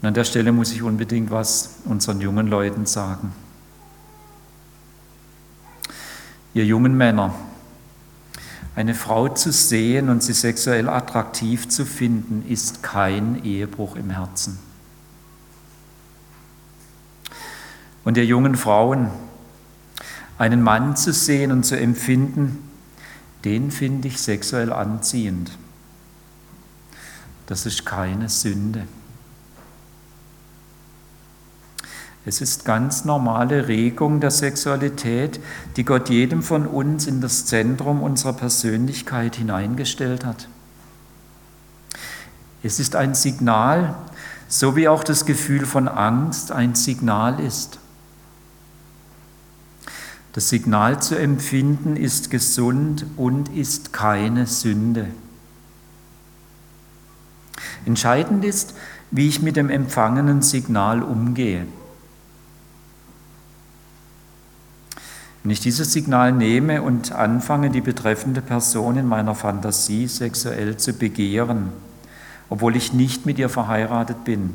Und 0.00 0.08
an 0.08 0.14
der 0.14 0.24
Stelle 0.24 0.52
muss 0.52 0.72
ich 0.72 0.82
unbedingt 0.82 1.30
was 1.30 1.76
unseren 1.84 2.20
jungen 2.20 2.46
Leuten 2.46 2.86
sagen. 2.86 3.32
ihr 6.58 6.64
jungen 6.64 6.96
Männer, 6.96 7.34
eine 8.74 8.94
Frau 8.94 9.28
zu 9.28 9.52
sehen 9.52 10.08
und 10.08 10.22
sie 10.22 10.32
sexuell 10.32 10.88
attraktiv 10.88 11.68
zu 11.68 11.84
finden, 11.84 12.44
ist 12.48 12.82
kein 12.82 13.44
Ehebruch 13.44 13.96
im 13.96 14.10
Herzen. 14.10 14.58
Und 18.04 18.16
ihr 18.16 18.24
jungen 18.24 18.56
Frauen, 18.56 19.10
einen 20.38 20.62
Mann 20.62 20.96
zu 20.96 21.12
sehen 21.12 21.52
und 21.52 21.64
zu 21.64 21.78
empfinden, 21.78 22.70
den 23.44 23.70
finde 23.70 24.08
ich 24.08 24.18
sexuell 24.18 24.72
anziehend. 24.72 25.56
Das 27.46 27.66
ist 27.66 27.84
keine 27.84 28.28
Sünde. 28.28 28.86
Es 32.28 32.42
ist 32.42 32.66
ganz 32.66 33.06
normale 33.06 33.68
Regung 33.68 34.20
der 34.20 34.30
Sexualität, 34.30 35.40
die 35.76 35.84
Gott 35.84 36.10
jedem 36.10 36.42
von 36.42 36.66
uns 36.66 37.06
in 37.06 37.22
das 37.22 37.46
Zentrum 37.46 38.02
unserer 38.02 38.34
Persönlichkeit 38.34 39.36
hineingestellt 39.36 40.26
hat. 40.26 40.46
Es 42.62 42.80
ist 42.80 42.96
ein 42.96 43.14
Signal, 43.14 43.94
so 44.46 44.76
wie 44.76 44.88
auch 44.88 45.04
das 45.04 45.24
Gefühl 45.24 45.64
von 45.64 45.88
Angst 45.88 46.52
ein 46.52 46.74
Signal 46.74 47.40
ist. 47.40 47.78
Das 50.34 50.50
Signal 50.50 51.00
zu 51.00 51.14
empfinden 51.14 51.96
ist 51.96 52.30
gesund 52.30 53.06
und 53.16 53.48
ist 53.56 53.94
keine 53.94 54.46
Sünde. 54.46 55.06
Entscheidend 57.86 58.44
ist, 58.44 58.74
wie 59.10 59.28
ich 59.28 59.40
mit 59.40 59.56
dem 59.56 59.70
empfangenen 59.70 60.42
Signal 60.42 61.02
umgehe. 61.02 61.66
Wenn 65.42 65.52
ich 65.52 65.60
dieses 65.60 65.92
Signal 65.92 66.32
nehme 66.32 66.82
und 66.82 67.12
anfange, 67.12 67.70
die 67.70 67.80
betreffende 67.80 68.42
Person 68.42 68.96
in 68.96 69.06
meiner 69.06 69.34
Fantasie 69.34 70.08
sexuell 70.08 70.76
zu 70.76 70.92
begehren, 70.92 71.68
obwohl 72.48 72.76
ich 72.76 72.92
nicht 72.92 73.26
mit 73.26 73.38
ihr 73.38 73.48
verheiratet 73.48 74.24
bin, 74.24 74.54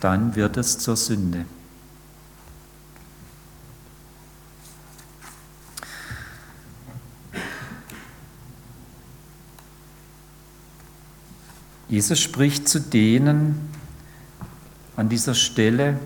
dann 0.00 0.36
wird 0.36 0.56
es 0.56 0.78
zur 0.78 0.96
Sünde. 0.96 1.44
Jesus 11.88 12.18
spricht 12.18 12.68
zu 12.68 12.80
denen 12.80 13.68
an 14.96 15.08
dieser 15.08 15.34
Stelle, 15.34 15.98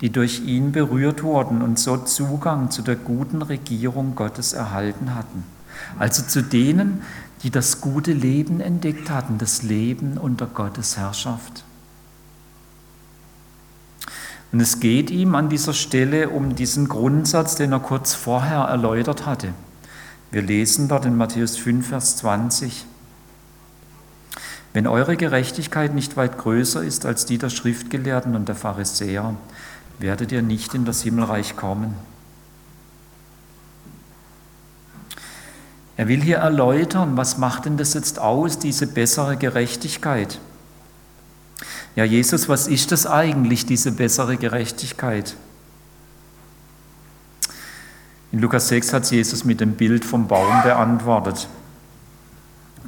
die 0.00 0.10
durch 0.10 0.40
ihn 0.40 0.72
berührt 0.72 1.22
wurden 1.22 1.62
und 1.62 1.78
so 1.78 1.96
Zugang 1.96 2.70
zu 2.70 2.82
der 2.82 2.96
guten 2.96 3.42
Regierung 3.42 4.14
Gottes 4.14 4.52
erhalten 4.52 5.14
hatten. 5.14 5.44
Also 5.98 6.22
zu 6.22 6.42
denen, 6.42 7.02
die 7.42 7.50
das 7.50 7.80
gute 7.80 8.12
Leben 8.12 8.60
entdeckt 8.60 9.10
hatten, 9.10 9.38
das 9.38 9.62
Leben 9.62 10.18
unter 10.18 10.46
Gottes 10.46 10.96
Herrschaft. 10.96 11.64
Und 14.50 14.60
es 14.60 14.80
geht 14.80 15.10
ihm 15.10 15.34
an 15.34 15.48
dieser 15.48 15.74
Stelle 15.74 16.30
um 16.30 16.54
diesen 16.54 16.88
Grundsatz, 16.88 17.56
den 17.56 17.72
er 17.72 17.80
kurz 17.80 18.14
vorher 18.14 18.60
erläutert 18.60 19.26
hatte. 19.26 19.52
Wir 20.30 20.42
lesen 20.42 20.88
dort 20.88 21.04
in 21.04 21.16
Matthäus 21.16 21.56
5, 21.56 21.88
Vers 21.88 22.16
20. 22.18 22.86
Wenn 24.72 24.86
eure 24.86 25.16
Gerechtigkeit 25.16 25.94
nicht 25.94 26.16
weit 26.16 26.38
größer 26.38 26.82
ist 26.82 27.04
als 27.04 27.26
die 27.26 27.38
der 27.38 27.50
Schriftgelehrten 27.50 28.36
und 28.36 28.48
der 28.48 28.54
Pharisäer, 28.54 29.34
werdet 29.98 30.32
ihr 30.32 30.42
nicht 30.42 30.74
in 30.74 30.84
das 30.84 31.02
Himmelreich 31.02 31.56
kommen. 31.56 31.94
Er 35.96 36.06
will 36.06 36.22
hier 36.22 36.36
erläutern, 36.36 37.16
was 37.16 37.38
macht 37.38 37.64
denn 37.64 37.76
das 37.76 37.94
jetzt 37.94 38.20
aus, 38.20 38.60
diese 38.60 38.86
bessere 38.86 39.36
Gerechtigkeit? 39.36 40.38
Ja, 41.96 42.04
Jesus, 42.04 42.48
was 42.48 42.68
ist 42.68 42.92
das 42.92 43.06
eigentlich, 43.06 43.66
diese 43.66 43.90
bessere 43.90 44.36
Gerechtigkeit? 44.36 45.34
In 48.30 48.38
Lukas 48.38 48.68
6 48.68 48.92
hat 48.92 49.10
Jesus 49.10 49.44
mit 49.44 49.60
dem 49.60 49.72
Bild 49.72 50.04
vom 50.04 50.28
Baum 50.28 50.62
beantwortet. 50.62 51.48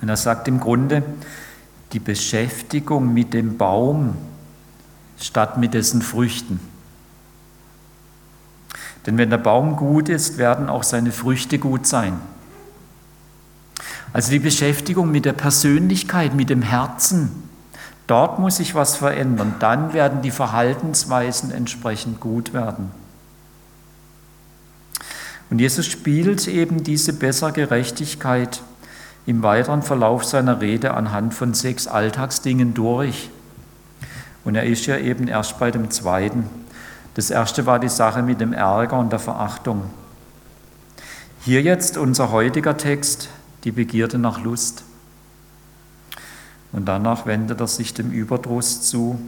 Und 0.01 0.09
er 0.09 0.17
sagt 0.17 0.47
im 0.47 0.61
Grunde, 0.61 1.03
die 1.93 1.99
Beschäftigung 1.99 3.13
mit 3.13 3.35
dem 3.35 3.59
Baum 3.59 4.17
statt 5.19 5.59
mit 5.59 5.75
dessen 5.75 6.03
Früchten. 6.03 6.61
Denn 9.07 9.19
wenn 9.19 9.31
der 9.31 9.39
Baum 9.39 9.77
gut 9.77 10.09
ist, 10.09 10.39
werden 10.39 10.69
auch 10.69 10.83
seine 10.83 11.13
Früchte 11.13 11.59
gut 11.59 11.87
sein. 11.87 12.21
Also 14.13 14.31
die 14.31 14.39
Beschäftigung 14.39 15.11
mit 15.11 15.25
der 15.25 15.33
Persönlichkeit, 15.33 16.35
mit 16.35 16.51
dem 16.51 16.63
Herzen, 16.63 17.31
dort 18.07 18.39
muss 18.39 18.57
sich 18.57 18.75
was 18.75 18.97
verändern. 18.97 19.55
Dann 19.61 19.93
werden 19.93 20.21
die 20.23 20.33
Verhaltensweisen 20.33 21.53
entsprechend 21.53 22.21
gut 22.21 22.53
werden. 22.53 22.91
Und 25.49 25.59
Jesus 25.59 25.87
spielt 25.87 26.47
eben 26.47 26.85
diese 26.85 27.13
bessere 27.13 27.53
Gerechtigkeit 27.53 28.63
im 29.27 29.43
weiteren 29.43 29.83
Verlauf 29.83 30.25
seiner 30.25 30.61
Rede 30.61 30.95
anhand 30.95 31.35
von 31.35 31.55
sechs 31.55 31.87
Alltagsdingen 31.87 32.75
durch. 32.75 33.31
Und 34.45 34.55
er 34.55 34.65
ist 34.65 34.87
ja 34.87 34.97
eben 34.97 35.29
erst 35.29 35.59
bei 35.59 35.71
dem 35.71 35.91
zweiten. 35.91 36.49
Das 37.21 37.29
erste 37.29 37.67
war 37.67 37.79
die 37.79 37.91
Sache 37.91 38.23
mit 38.23 38.41
dem 38.41 38.55
Ärger 38.55 38.99
und 38.99 39.13
der 39.13 39.19
Verachtung. 39.19 39.91
Hier 41.43 41.61
jetzt 41.61 41.99
unser 41.99 42.31
heutiger 42.31 42.79
Text, 42.79 43.29
die 43.63 43.73
Begierde 43.73 44.17
nach 44.17 44.43
Lust. 44.43 44.85
Und 46.73 46.87
danach 46.87 47.27
wendet 47.27 47.61
er 47.61 47.67
sich 47.67 47.93
dem 47.93 48.11
Überdruss 48.11 48.89
zu, 48.89 49.21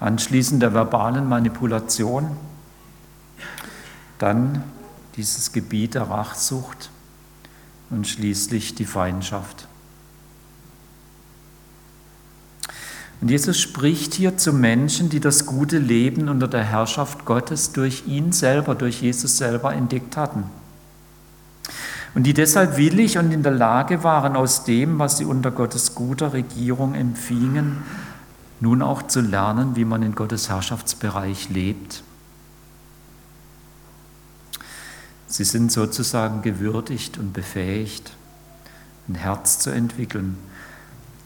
anschließend 0.00 0.62
der 0.62 0.72
verbalen 0.72 1.28
Manipulation, 1.28 2.34
dann 4.18 4.64
dieses 5.16 5.52
Gebiet 5.52 5.96
der 5.96 6.04
Rachsucht 6.04 6.88
und 7.90 8.08
schließlich 8.08 8.74
die 8.74 8.86
Feindschaft. 8.86 9.67
Und 13.20 13.30
Jesus 13.30 13.58
spricht 13.58 14.14
hier 14.14 14.36
zu 14.36 14.52
Menschen, 14.52 15.08
die 15.08 15.20
das 15.20 15.44
gute 15.46 15.78
Leben 15.78 16.28
unter 16.28 16.46
der 16.46 16.62
Herrschaft 16.62 17.24
Gottes 17.24 17.72
durch 17.72 18.04
ihn 18.06 18.32
selber, 18.32 18.74
durch 18.74 19.02
Jesus 19.02 19.38
selber 19.38 19.74
entdeckt 19.74 20.16
hatten. 20.16 20.44
Und 22.14 22.22
die 22.24 22.34
deshalb 22.34 22.76
willig 22.76 23.18
und 23.18 23.32
in 23.32 23.42
der 23.42 23.52
Lage 23.52 24.02
waren, 24.04 24.36
aus 24.36 24.64
dem, 24.64 24.98
was 24.98 25.18
sie 25.18 25.24
unter 25.24 25.50
Gottes 25.50 25.94
guter 25.94 26.32
Regierung 26.32 26.94
empfingen, 26.94 27.78
nun 28.60 28.82
auch 28.82 29.02
zu 29.02 29.20
lernen, 29.20 29.76
wie 29.76 29.84
man 29.84 30.02
in 30.02 30.14
Gottes 30.14 30.48
Herrschaftsbereich 30.48 31.48
lebt. 31.48 32.02
Sie 35.26 35.44
sind 35.44 35.70
sozusagen 35.70 36.42
gewürdigt 36.42 37.18
und 37.18 37.32
befähigt, 37.32 38.12
ein 39.08 39.14
Herz 39.14 39.58
zu 39.58 39.70
entwickeln, 39.70 40.38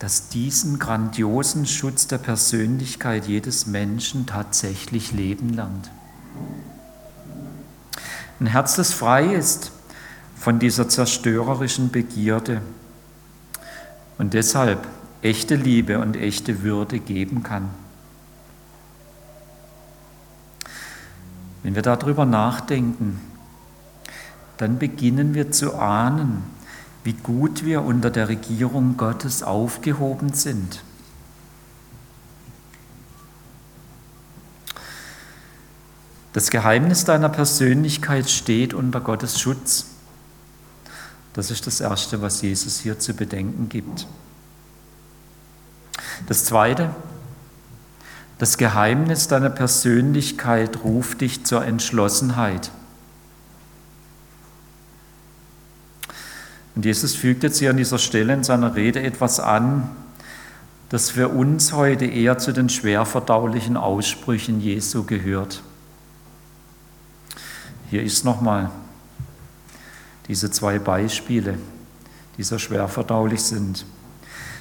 das 0.02 0.28
diesen 0.28 0.80
grandiosen 0.80 1.64
Schutz 1.64 2.08
der 2.08 2.18
Persönlichkeit 2.18 3.28
jedes 3.28 3.68
Menschen 3.68 4.26
tatsächlich 4.26 5.12
leben 5.12 5.50
lernt. 5.50 5.92
Ein 8.40 8.46
Herz, 8.46 8.74
das 8.74 8.92
frei 8.92 9.32
ist 9.32 9.70
von 10.34 10.58
dieser 10.58 10.88
zerstörerischen 10.88 11.92
Begierde 11.92 12.62
und 14.18 14.34
deshalb 14.34 14.88
echte 15.22 15.54
Liebe 15.54 16.00
und 16.00 16.16
echte 16.16 16.64
Würde 16.64 16.98
geben 16.98 17.44
kann. 17.44 17.70
Wenn 21.62 21.76
wir 21.76 21.82
darüber 21.82 22.24
nachdenken, 22.24 23.20
dann 24.56 24.80
beginnen 24.80 25.34
wir 25.34 25.52
zu 25.52 25.76
ahnen, 25.76 26.42
wie 27.04 27.14
gut 27.14 27.64
wir 27.64 27.82
unter 27.82 28.10
der 28.10 28.28
Regierung 28.28 28.96
Gottes 28.96 29.42
aufgehoben 29.42 30.32
sind. 30.32 30.82
Das 36.32 36.50
Geheimnis 36.50 37.04
deiner 37.04 37.28
Persönlichkeit 37.28 38.30
steht 38.30 38.72
unter 38.72 39.00
Gottes 39.00 39.38
Schutz. 39.38 39.86
Das 41.34 41.50
ist 41.50 41.66
das 41.66 41.80
Erste, 41.80 42.22
was 42.22 42.42
Jesus 42.42 42.80
hier 42.80 42.98
zu 42.98 43.14
bedenken 43.14 43.68
gibt. 43.68 44.06
Das 46.26 46.44
Zweite, 46.44 46.94
das 48.38 48.56
Geheimnis 48.56 49.28
deiner 49.28 49.50
Persönlichkeit 49.50 50.84
ruft 50.84 51.20
dich 51.20 51.44
zur 51.44 51.64
Entschlossenheit. 51.64 52.70
Und 56.74 56.84
Jesus 56.84 57.14
fügt 57.14 57.42
jetzt 57.42 57.58
hier 57.58 57.70
an 57.70 57.76
dieser 57.76 57.98
Stelle 57.98 58.32
in 58.32 58.44
seiner 58.44 58.74
Rede 58.74 59.02
etwas 59.02 59.40
an, 59.40 59.90
das 60.88 61.10
für 61.10 61.28
uns 61.28 61.72
heute 61.72 62.04
eher 62.04 62.38
zu 62.38 62.52
den 62.52 62.68
schwerverdaulichen 62.68 63.76
Aussprüchen 63.76 64.60
Jesu 64.60 65.04
gehört. 65.04 65.62
Hier 67.90 68.02
ist 68.02 68.24
nochmal 68.24 68.70
diese 70.28 70.50
zwei 70.50 70.78
Beispiele, 70.78 71.58
die 72.38 72.42
so 72.42 72.58
schwerverdaulich 72.58 73.42
sind. 73.42 73.84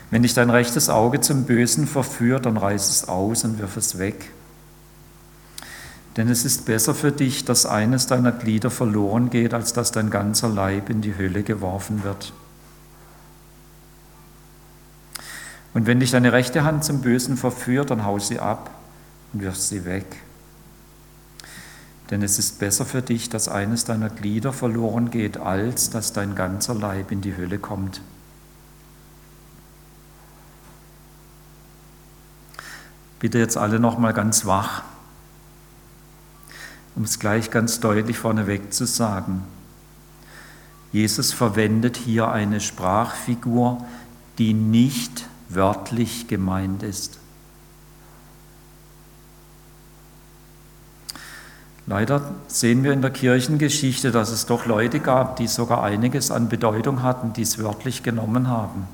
Wenn 0.09 0.23
dich 0.23 0.33
dein 0.33 0.49
rechtes 0.49 0.89
Auge 0.89 1.21
zum 1.21 1.45
Bösen 1.45 1.87
verführt, 1.87 2.45
dann 2.45 2.57
reiß 2.57 2.89
es 2.89 3.07
aus 3.07 3.45
und 3.45 3.59
wirf 3.59 3.77
es 3.77 3.97
weg. 3.97 4.31
Denn 6.17 6.27
es 6.27 6.43
ist 6.43 6.65
besser 6.65 6.93
für 6.93 7.11
dich, 7.11 7.45
dass 7.45 7.65
eines 7.65 8.07
deiner 8.07 8.33
Glieder 8.33 8.69
verloren 8.69 9.29
geht, 9.29 9.53
als 9.53 9.71
dass 9.73 9.91
dein 9.91 10.09
ganzer 10.09 10.49
Leib 10.49 10.89
in 10.89 11.01
die 11.01 11.17
Hölle 11.17 11.43
geworfen 11.43 12.03
wird. 12.03 12.33
Und 15.73 15.85
wenn 15.87 16.01
dich 16.01 16.11
deine 16.11 16.33
rechte 16.33 16.65
Hand 16.65 16.83
zum 16.83 17.01
Bösen 17.01 17.37
verführt, 17.37 17.91
dann 17.91 18.03
hau 18.03 18.19
sie 18.19 18.39
ab 18.39 18.71
und 19.31 19.41
wirf 19.41 19.55
sie 19.55 19.85
weg. 19.85 20.05
Denn 22.09 22.21
es 22.21 22.37
ist 22.37 22.59
besser 22.59 22.85
für 22.85 23.01
dich, 23.01 23.29
dass 23.29 23.47
eines 23.47 23.85
deiner 23.85 24.09
Glieder 24.09 24.51
verloren 24.51 25.11
geht, 25.11 25.37
als 25.37 25.91
dass 25.91 26.11
dein 26.11 26.35
ganzer 26.35 26.75
Leib 26.75 27.09
in 27.11 27.21
die 27.21 27.37
Hölle 27.37 27.57
kommt. 27.57 28.01
Bitte 33.19 33.37
jetzt 33.37 33.55
alle 33.55 33.79
nochmal 33.79 34.13
ganz 34.13 34.45
wach, 34.45 34.83
um 36.95 37.03
es 37.03 37.19
gleich 37.19 37.51
ganz 37.51 37.79
deutlich 37.79 38.17
vorneweg 38.17 38.73
zu 38.73 38.85
sagen. 38.85 39.43
Jesus 40.91 41.31
verwendet 41.31 41.97
hier 41.97 42.29
eine 42.29 42.59
Sprachfigur, 42.59 43.85
die 44.37 44.53
nicht 44.53 45.27
wörtlich 45.49 46.27
gemeint 46.27 46.83
ist. 46.83 47.19
Leider 51.87 52.21
sehen 52.47 52.83
wir 52.83 52.93
in 52.93 53.01
der 53.01 53.11
Kirchengeschichte, 53.11 54.11
dass 54.11 54.29
es 54.29 54.45
doch 54.45 54.65
Leute 54.65 54.99
gab, 54.99 55.35
die 55.37 55.47
sogar 55.47 55.83
einiges 55.83 56.31
an 56.31 56.47
Bedeutung 56.47 57.01
hatten, 57.01 57.33
die 57.33 57.41
es 57.41 57.57
wörtlich 57.57 58.03
genommen 58.03 58.47
haben. 58.47 58.87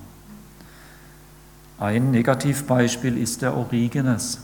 Ein 1.79 2.09
Negativbeispiel 2.09 3.17
ist 3.17 3.43
der 3.43 3.55
Origenes, 3.55 4.39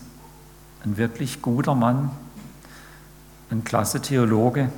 ein 0.84 0.96
wirklich 0.96 1.42
guter 1.42 1.74
Mann, 1.74 2.10
ein 3.50 3.64
klasse 3.64 4.00
Theologe. 4.00 4.70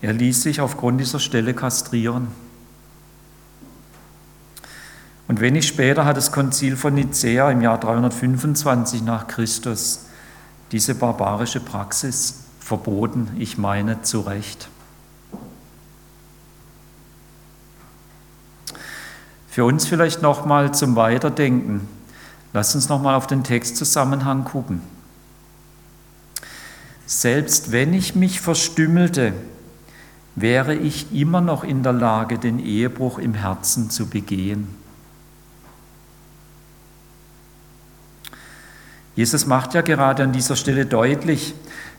Er 0.00 0.12
ließ 0.12 0.42
sich 0.42 0.60
aufgrund 0.60 1.00
dieser 1.00 1.20
Stelle 1.20 1.54
kastrieren. 1.54 2.28
Und 5.28 5.40
wenig 5.40 5.66
später 5.66 6.04
hat 6.04 6.16
das 6.16 6.32
Konzil 6.32 6.76
von 6.76 6.94
Nicäa 6.94 7.50
im 7.50 7.62
Jahr 7.62 7.78
325 7.78 9.02
nach 9.02 9.28
Christus 9.28 10.06
diese 10.72 10.94
barbarische 10.94 11.60
Praxis 11.60 12.44
verboten, 12.58 13.28
ich 13.38 13.58
meine 13.58 14.02
zu 14.02 14.20
Recht. 14.20 14.68
Für 19.48 19.66
uns 19.66 19.86
vielleicht 19.86 20.22
nochmal 20.22 20.72
zum 20.72 20.96
Weiterdenken. 20.96 21.86
Lass 22.54 22.74
uns 22.74 22.88
nochmal 22.88 23.14
auf 23.14 23.26
den 23.26 23.44
Textzusammenhang 23.44 24.44
gucken. 24.44 24.80
Selbst 27.06 27.72
wenn 27.72 27.92
ich 27.92 28.14
mich 28.14 28.40
verstümmelte, 28.40 29.32
wäre 30.34 30.74
ich 30.74 31.12
immer 31.12 31.40
noch 31.40 31.64
in 31.64 31.82
der 31.82 31.92
Lage, 31.92 32.38
den 32.38 32.58
Ehebruch 32.58 33.18
im 33.18 33.34
Herzen 33.34 33.90
zu 33.90 34.06
begehen. 34.06 34.68
Jesus 39.14 39.44
macht 39.46 39.74
ja 39.74 39.82
gerade 39.82 40.22
an 40.22 40.32
dieser 40.32 40.56
Stelle 40.56 40.86
deutlich, 40.86 41.54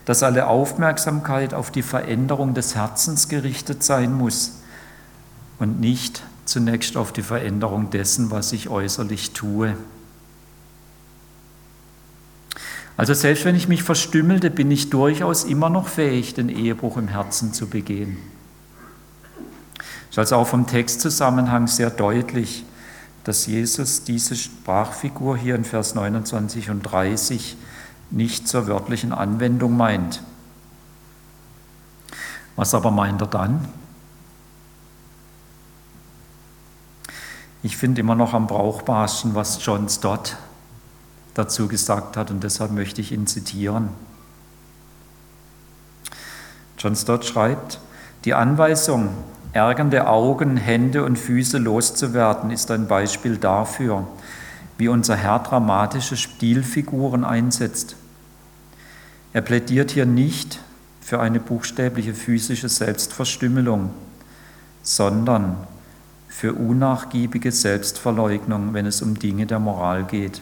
dass 0.06 0.24
alle 0.24 0.48
Aufmerksamkeit 0.48 1.54
auf 1.54 1.70
die 1.70 1.84
Veränderung 1.84 2.54
des 2.54 2.76
Herzens 2.76 3.30
gerichtet 3.30 3.84
sein 3.84 4.14
muss 4.14 4.60
und 5.60 5.80
nicht 5.80 6.24
zunächst 6.46 6.98
auf 6.98 7.14
die 7.14 7.22
Veränderung 7.22 7.90
dessen, 7.90 8.32
was 8.32 8.52
ich 8.52 8.68
äußerlich 8.68 9.32
tue. 9.32 9.78
Also 12.96 13.14
selbst 13.14 13.46
wenn 13.46 13.56
ich 13.56 13.68
mich 13.68 13.84
verstümmelte, 13.84 14.52
bin 14.52 14.70
ich 14.70 14.90
durchaus 14.90 15.44
immer 15.46 15.70
noch 15.70 15.88
fähig, 15.88 16.36
den 16.36 16.50
Ehebruch 16.50 16.98
im 16.98 17.08
Herzen 17.08 17.54
zu 17.54 17.68
begehen. 17.68 18.18
Ist 20.10 20.20
also 20.20 20.36
auch 20.36 20.48
vom 20.48 20.68
Textzusammenhang 20.68 21.66
sehr 21.66 21.90
deutlich, 21.90 22.66
dass 23.24 23.48
Jesus 23.48 24.04
diese 24.04 24.36
Sprachfigur 24.36 25.38
hier 25.38 25.56
in 25.56 25.64
Vers 25.64 25.96
29 25.96 26.70
und 26.70 26.84
30 26.84 27.58
nicht 28.12 28.48
zur 28.48 28.68
wörtlichen 28.68 29.12
Anwendung 29.12 29.76
meint. 29.76 30.22
Was 32.56 32.76
aber 32.76 32.92
meint 32.92 33.22
er 33.22 33.28
dann? 33.28 33.68
Ich 37.64 37.78
finde 37.78 38.02
immer 38.02 38.14
noch 38.14 38.34
am 38.34 38.46
brauchbarsten, 38.46 39.34
was 39.34 39.66
John 39.66 39.90
Stott 39.90 40.38
dazu 41.34 41.68
gesagt 41.68 42.18
hat 42.18 42.32
und 42.32 42.44
deshalb 42.44 42.72
möchte 42.72 43.02
ich 43.02 43.12
ihn 43.12 43.28
zitieren. 43.28 43.90
John 46.78 46.96
Stott 46.96 47.26
schreibt, 47.26 47.80
die 48.26 48.34
Anweisung, 48.34 49.10
ärgernde 49.54 50.08
Augen, 50.08 50.58
Hände 50.58 51.04
und 51.06 51.18
Füße 51.18 51.58
loszuwerden, 51.58 52.52
ist 52.52 52.72
ein 52.72 52.88
Beispiel 52.88 53.38
dafür, 53.38 54.08
wie 54.78 54.88
unser 54.88 55.16
Herr 55.16 55.40
dramatische 55.40 56.18
Stilfiguren 56.18 57.24
einsetzt. 57.24 57.96
Er 59.32 59.42
plädiert 59.42 59.92
hier 59.92 60.06
nicht 60.06 60.60
für 61.02 61.20
eine 61.20 61.40
buchstäbliche 61.40 62.14
physische 62.14 62.70
Selbstverstümmelung, 62.70 63.92
sondern 64.82 65.58
für 66.28 66.54
unnachgiebige 66.54 67.52
Selbstverleugnung, 67.52 68.74
wenn 68.74 68.86
es 68.86 69.02
um 69.02 69.20
Dinge 69.20 69.46
der 69.46 69.60
Moral 69.60 70.04
geht. 70.04 70.42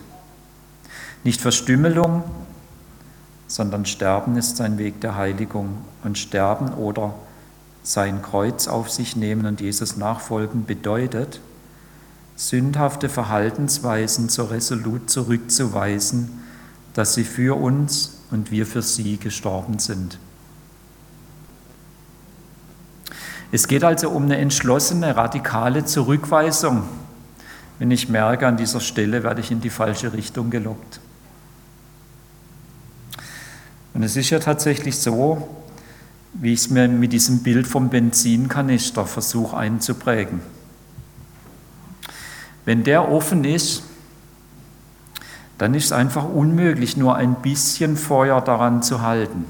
Nicht 1.24 1.42
Verstümmelung, 1.42 2.24
sondern 3.48 3.86
Sterben 3.86 4.38
ist 4.38 4.58
sein 4.58 4.78
Weg 4.78 5.02
der 5.02 5.16
Heiligung. 5.16 5.78
Und 6.04 6.18
Sterben 6.18 6.74
oder 6.74 7.14
sein 7.84 8.22
Kreuz 8.22 8.68
auf 8.68 8.90
sich 8.90 9.16
nehmen 9.16 9.46
und 9.46 9.62
Jesus 9.62 9.98
nachfolgen 9.98 10.66
bedeutet, 10.66 11.42
sündhafte 12.36 13.10
Verhaltensweisen 13.10 14.30
so 14.30 14.46
resolut 14.46 15.10
zurückzuweisen, 15.10 16.44
dass 16.94 17.14
sie 17.14 17.24
für 17.24 17.60
uns 17.60 18.22
und 18.32 18.52
wir 18.52 18.66
für 18.66 18.82
sie 18.82 19.18
gestorben 19.18 19.80
sind. 19.80 20.18
Es 23.52 23.68
geht 23.68 23.84
also 23.84 24.10
um 24.10 24.24
eine 24.24 24.38
entschlossene, 24.38 25.16
radikale 25.16 25.86
Zurückweisung, 25.86 26.84
wenn 27.80 27.92
ich 27.92 28.10
merke, 28.10 28.48
an 28.48 28.58
dieser 28.58 28.80
Stelle 28.80 29.24
werde 29.24 29.42
ich 29.42 29.52
in 29.52 29.60
die 29.60 29.70
falsche 29.70 30.14
Richtung 30.14 30.50
gelockt. 30.50 31.00
Und 33.94 34.04
es 34.04 34.16
ist 34.16 34.30
ja 34.30 34.40
tatsächlich 34.40 34.98
so, 34.98 35.48
wie 36.34 36.54
ich 36.54 36.62
es 36.62 36.70
mir 36.70 36.88
mit 36.88 37.14
diesem 37.14 37.44
Bild 37.44 37.68
vom 37.68 37.90
Benzinkanister 37.90 39.06
versuche 39.06 39.58
einzuprägen. 39.58 40.42
Wenn 42.66 42.84
der 42.84 43.12
offen 43.12 43.44
ist, 43.44 43.84
dann 45.58 45.74
ist 45.74 45.86
es 45.86 45.92
einfach 45.92 46.28
unmöglich, 46.28 46.98
nur 46.98 47.16
ein 47.16 47.36
bisschen 47.36 47.98
Feuer 47.98 48.42
daran 48.42 48.82
zu 48.82 49.02
halten. 49.02 49.46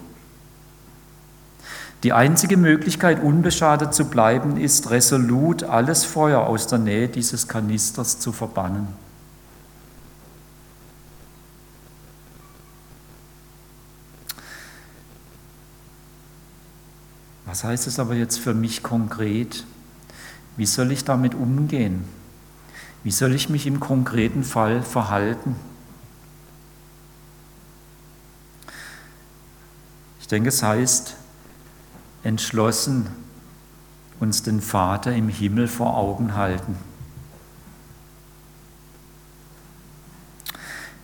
Die 2.04 2.14
einzige 2.14 2.58
Möglichkeit, 2.58 3.22
unbeschadet 3.22 3.94
zu 3.94 4.06
bleiben, 4.06 4.58
ist 4.58 4.90
resolut 4.90 5.64
alles 5.64 6.04
Feuer 6.04 6.42
aus 6.42 6.66
der 6.66 6.80
Nähe 6.80 7.08
dieses 7.08 7.48
Kanisters 7.48 8.20
zu 8.20 8.32
verbannen. 8.32 8.88
Was 17.52 17.66
heißt 17.66 17.86
es 17.88 18.00
aber 18.00 18.14
jetzt 18.14 18.40
für 18.40 18.54
mich 18.54 18.82
konkret? 18.82 19.66
Wie 20.56 20.66
soll 20.66 20.90
ich 20.90 21.04
damit 21.04 21.36
umgehen? 21.36 22.06
Wie 23.04 23.12
soll 23.12 23.36
ich 23.36 23.50
mich 23.50 23.68
im 23.68 23.82
konkreten 23.82 24.46
Fall 24.46 24.82
verhalten? 24.82 25.58
Ich 30.22 30.30
denke, 30.30 30.48
es 30.48 30.64
heißt, 30.64 31.18
entschlossen 32.24 33.10
uns 34.22 34.44
den 34.44 34.62
Vater 34.62 35.14
im 35.14 35.28
Himmel 35.28 35.68
vor 35.68 35.98
Augen 35.98 36.38
halten. 36.38 36.78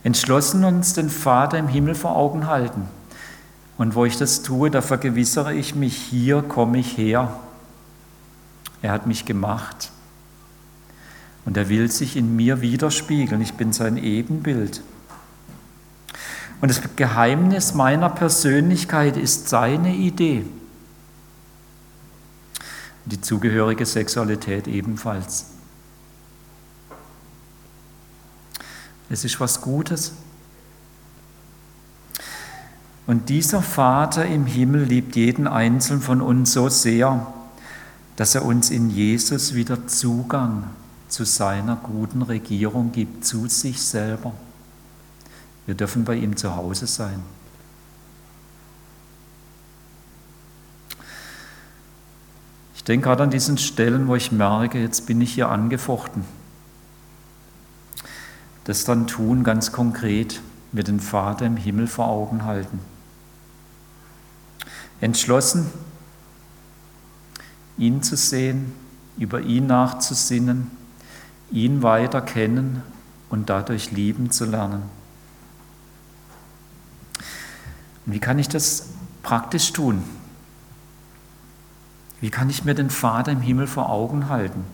Entschlossen 0.02 0.64
uns 0.64 0.94
den 0.94 1.10
Vater 1.10 1.58
im 1.58 1.68
Himmel 1.68 1.94
vor 1.94 2.16
Augen 2.16 2.46
halten. 2.46 2.88
Und 3.78 3.94
wo 3.94 4.04
ich 4.04 4.16
das 4.16 4.42
tue, 4.42 4.70
da 4.70 4.82
vergewissere 4.82 5.54
ich 5.54 5.76
mich, 5.76 5.96
hier 5.96 6.42
komme 6.42 6.78
ich 6.78 6.98
her. 6.98 7.38
Er 8.82 8.92
hat 8.92 9.06
mich 9.06 9.24
gemacht. 9.24 9.92
Und 11.44 11.56
er 11.56 11.68
will 11.68 11.90
sich 11.90 12.16
in 12.16 12.36
mir 12.36 12.60
widerspiegeln. 12.60 13.40
Ich 13.40 13.54
bin 13.54 13.72
sein 13.72 13.96
Ebenbild. 13.96 14.82
Und 16.60 16.68
das 16.70 16.82
Geheimnis 16.96 17.72
meiner 17.72 18.10
Persönlichkeit 18.10 19.16
ist 19.16 19.48
seine 19.48 19.94
Idee. 19.94 20.44
Die 23.04 23.20
zugehörige 23.20 23.86
Sexualität 23.86 24.66
ebenfalls. 24.66 25.46
Es 29.08 29.24
ist 29.24 29.38
was 29.40 29.60
Gutes. 29.60 30.12
Und 33.08 33.30
dieser 33.30 33.62
Vater 33.62 34.26
im 34.26 34.44
Himmel 34.44 34.82
liebt 34.82 35.16
jeden 35.16 35.46
einzelnen 35.46 36.02
von 36.02 36.20
uns 36.20 36.52
so 36.52 36.68
sehr, 36.68 37.26
dass 38.16 38.34
er 38.34 38.44
uns 38.44 38.68
in 38.68 38.90
Jesus 38.90 39.54
wieder 39.54 39.86
Zugang 39.86 40.64
zu 41.08 41.24
seiner 41.24 41.76
guten 41.76 42.20
Regierung 42.20 42.92
gibt, 42.92 43.24
zu 43.24 43.48
sich 43.48 43.80
selber. 43.80 44.34
Wir 45.64 45.74
dürfen 45.74 46.04
bei 46.04 46.16
ihm 46.16 46.36
zu 46.36 46.54
Hause 46.54 46.86
sein. 46.86 47.22
Ich 52.76 52.84
denke 52.84 53.04
gerade 53.04 53.22
an 53.22 53.30
diesen 53.30 53.56
Stellen, 53.56 54.06
wo 54.06 54.16
ich 54.16 54.32
merke, 54.32 54.78
jetzt 54.78 55.06
bin 55.06 55.22
ich 55.22 55.32
hier 55.32 55.48
angefochten. 55.48 56.24
Das 58.64 58.84
dann 58.84 59.06
tun, 59.06 59.44
ganz 59.44 59.72
konkret, 59.72 60.42
mit 60.72 60.88
dem 60.88 61.00
Vater 61.00 61.46
im 61.46 61.56
Himmel 61.56 61.86
vor 61.86 62.08
Augen 62.08 62.44
halten. 62.44 62.97
Entschlossen, 65.00 65.70
ihn 67.76 68.02
zu 68.02 68.16
sehen, 68.16 68.72
über 69.16 69.40
ihn 69.40 69.66
nachzusinnen, 69.66 70.70
ihn 71.50 71.82
weiter 71.82 72.20
kennen 72.20 72.82
und 73.30 73.48
dadurch 73.48 73.92
lieben 73.92 74.30
zu 74.30 74.44
lernen. 74.44 74.82
Und 78.06 78.14
wie 78.14 78.20
kann 78.20 78.38
ich 78.38 78.48
das 78.48 78.88
praktisch 79.22 79.72
tun? 79.72 80.02
Wie 82.20 82.30
kann 82.30 82.50
ich 82.50 82.64
mir 82.64 82.74
den 82.74 82.90
Vater 82.90 83.32
im 83.32 83.40
Himmel 83.40 83.66
vor 83.66 83.90
Augen 83.90 84.28
halten? 84.28 84.64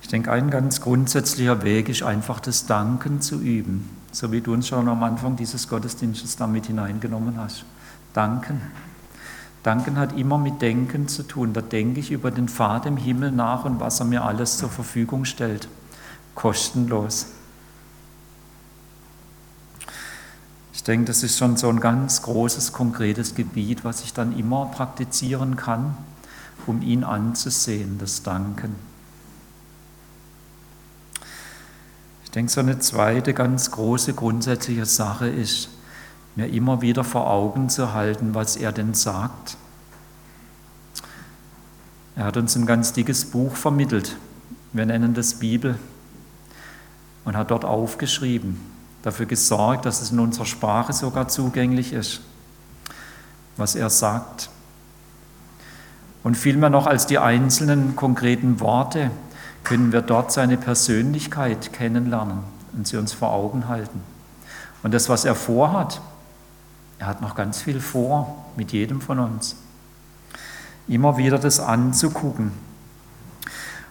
Ich 0.00 0.08
denke, 0.08 0.32
ein 0.32 0.50
ganz 0.50 0.80
grundsätzlicher 0.80 1.62
Weg 1.62 1.90
ist 1.90 2.02
einfach 2.02 2.40
das 2.40 2.64
Danken 2.64 3.20
zu 3.20 3.40
üben, 3.40 3.90
so 4.10 4.32
wie 4.32 4.40
du 4.40 4.54
uns 4.54 4.68
schon 4.68 4.88
am 4.88 5.02
Anfang 5.02 5.36
dieses 5.36 5.68
Gottesdienstes 5.68 6.36
damit 6.36 6.66
hineingenommen 6.66 7.36
hast. 7.36 7.64
Danken. 8.12 8.60
Danken 9.62 9.98
hat 9.98 10.16
immer 10.16 10.38
mit 10.38 10.62
Denken 10.62 11.08
zu 11.08 11.22
tun. 11.22 11.52
Da 11.52 11.60
denke 11.60 12.00
ich 12.00 12.10
über 12.10 12.30
den 12.30 12.48
Vater 12.48 12.88
im 12.88 12.96
Himmel 12.96 13.32
nach 13.32 13.64
und 13.64 13.80
was 13.80 14.00
er 14.00 14.06
mir 14.06 14.24
alles 14.24 14.58
zur 14.58 14.70
Verfügung 14.70 15.24
stellt. 15.24 15.68
Kostenlos. 16.34 17.26
Ich 20.72 20.84
denke, 20.84 21.06
das 21.06 21.22
ist 21.22 21.36
schon 21.36 21.56
so 21.56 21.68
ein 21.68 21.80
ganz 21.80 22.22
großes, 22.22 22.72
konkretes 22.72 23.34
Gebiet, 23.34 23.84
was 23.84 24.02
ich 24.04 24.14
dann 24.14 24.38
immer 24.38 24.66
praktizieren 24.66 25.56
kann, 25.56 25.96
um 26.66 26.80
ihn 26.80 27.04
anzusehen, 27.04 27.98
das 27.98 28.22
Danken. 28.22 28.74
Ich 32.24 32.30
denke, 32.30 32.50
so 32.50 32.60
eine 32.60 32.78
zweite 32.78 33.34
ganz 33.34 33.70
große 33.70 34.14
grundsätzliche 34.14 34.86
Sache 34.86 35.28
ist, 35.28 35.70
mir 36.38 36.46
immer 36.46 36.80
wieder 36.82 37.02
vor 37.02 37.28
Augen 37.28 37.68
zu 37.68 37.94
halten, 37.94 38.32
was 38.32 38.54
er 38.54 38.70
denn 38.70 38.94
sagt. 38.94 39.56
Er 42.14 42.26
hat 42.26 42.36
uns 42.36 42.54
ein 42.54 42.64
ganz 42.64 42.92
dickes 42.92 43.24
Buch 43.24 43.56
vermittelt. 43.56 44.16
Wir 44.72 44.86
nennen 44.86 45.14
das 45.14 45.34
Bibel 45.34 45.76
und 47.24 47.36
hat 47.36 47.50
dort 47.50 47.64
aufgeschrieben, 47.64 48.60
dafür 49.02 49.26
gesorgt, 49.26 49.84
dass 49.84 50.00
es 50.00 50.12
in 50.12 50.20
unserer 50.20 50.44
Sprache 50.44 50.92
sogar 50.92 51.26
zugänglich 51.26 51.92
ist, 51.92 52.20
was 53.56 53.74
er 53.74 53.90
sagt. 53.90 54.48
Und 56.22 56.36
vielmehr 56.36 56.70
noch 56.70 56.86
als 56.86 57.08
die 57.08 57.18
einzelnen 57.18 57.96
konkreten 57.96 58.60
Worte 58.60 59.10
können 59.64 59.92
wir 59.92 60.02
dort 60.02 60.30
seine 60.30 60.56
Persönlichkeit 60.56 61.72
kennenlernen 61.72 62.44
und 62.74 62.86
sie 62.86 62.96
uns 62.96 63.12
vor 63.12 63.32
Augen 63.32 63.66
halten. 63.66 64.02
Und 64.84 64.94
das, 64.94 65.08
was 65.08 65.24
er 65.24 65.34
vorhat, 65.34 66.00
er 66.98 67.06
hat 67.06 67.20
noch 67.22 67.34
ganz 67.34 67.62
viel 67.62 67.80
vor 67.80 68.46
mit 68.56 68.72
jedem 68.72 69.00
von 69.00 69.18
uns. 69.18 69.56
Immer 70.88 71.16
wieder 71.16 71.38
das 71.38 71.60
anzugucken. 71.60 72.52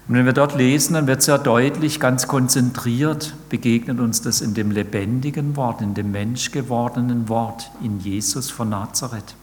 Und 0.08 0.16
wenn 0.16 0.26
wir 0.26 0.34
dort 0.34 0.56
lesen, 0.56 0.94
dann 0.94 1.08
wird 1.08 1.22
sehr 1.22 1.38
deutlich, 1.38 2.00
ganz 2.00 2.28
konzentriert 2.28 3.36
begegnet 3.50 4.00
uns 4.00 4.22
das 4.22 4.40
in 4.40 4.54
dem 4.54 4.72
lebendigen 4.72 5.58
Wort, 5.58 5.82
in 5.82 5.94
dem 5.94 6.12
menschgewordenen 6.12 7.28
Wort, 7.28 7.70
in 7.82 8.00
Jesus 8.00 8.50
von 8.50 8.70
Nazareth. 8.70 9.36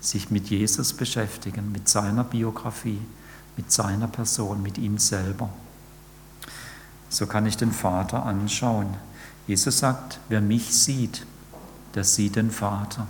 Sich 0.00 0.30
mit 0.30 0.50
Jesus 0.50 0.92
beschäftigen, 0.92 1.70
mit 1.70 1.88
seiner 1.88 2.24
Biografie, 2.24 3.00
mit 3.56 3.70
seiner 3.70 4.08
Person, 4.08 4.62
mit 4.62 4.78
ihm 4.78 4.98
selber. 4.98 5.48
So 7.08 7.26
kann 7.26 7.46
ich 7.46 7.56
den 7.56 7.70
Vater 7.70 8.26
anschauen. 8.26 8.88
Jesus 9.46 9.78
sagt, 9.78 10.18
wer 10.28 10.40
mich 10.40 10.74
sieht, 10.74 11.24
der 11.94 12.04
sieht 12.04 12.36
den 12.36 12.50
Vater. 12.50 13.06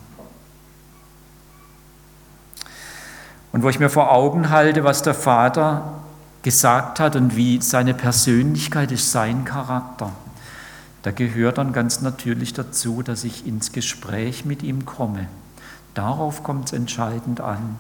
Und 3.53 3.63
wo 3.63 3.69
ich 3.69 3.79
mir 3.79 3.91
vor 3.91 4.11
Augen 4.11 4.51
halte, 4.51 4.85
was 4.85 5.03
der 5.03 5.15
Vater 5.15 5.95
gesagt 6.43 7.01
hat 7.01 7.17
und 7.17 7.37
wie 7.37 7.61
seine 7.63 7.95
Persönlichkeit 7.95 8.91
ist, 8.91 9.13
sein 9.13 9.45
Charakter, 9.45 10.11
da 11.03 11.11
gehört 11.11 11.59
dann 11.59 11.73
ganz 11.73 12.01
natürlich 12.01 12.53
dazu, 12.53 13.03
dass 13.03 13.25
ich 13.25 13.47
ins 13.47 13.73
Gespräch 13.73 14.45
mit 14.45 14.63
ihm 14.63 14.87
komme. 14.87 15.29
Darauf 15.95 16.43
kommt 16.43 16.67
es 16.67 16.73
entscheidend 16.73 17.41
an, 17.41 17.79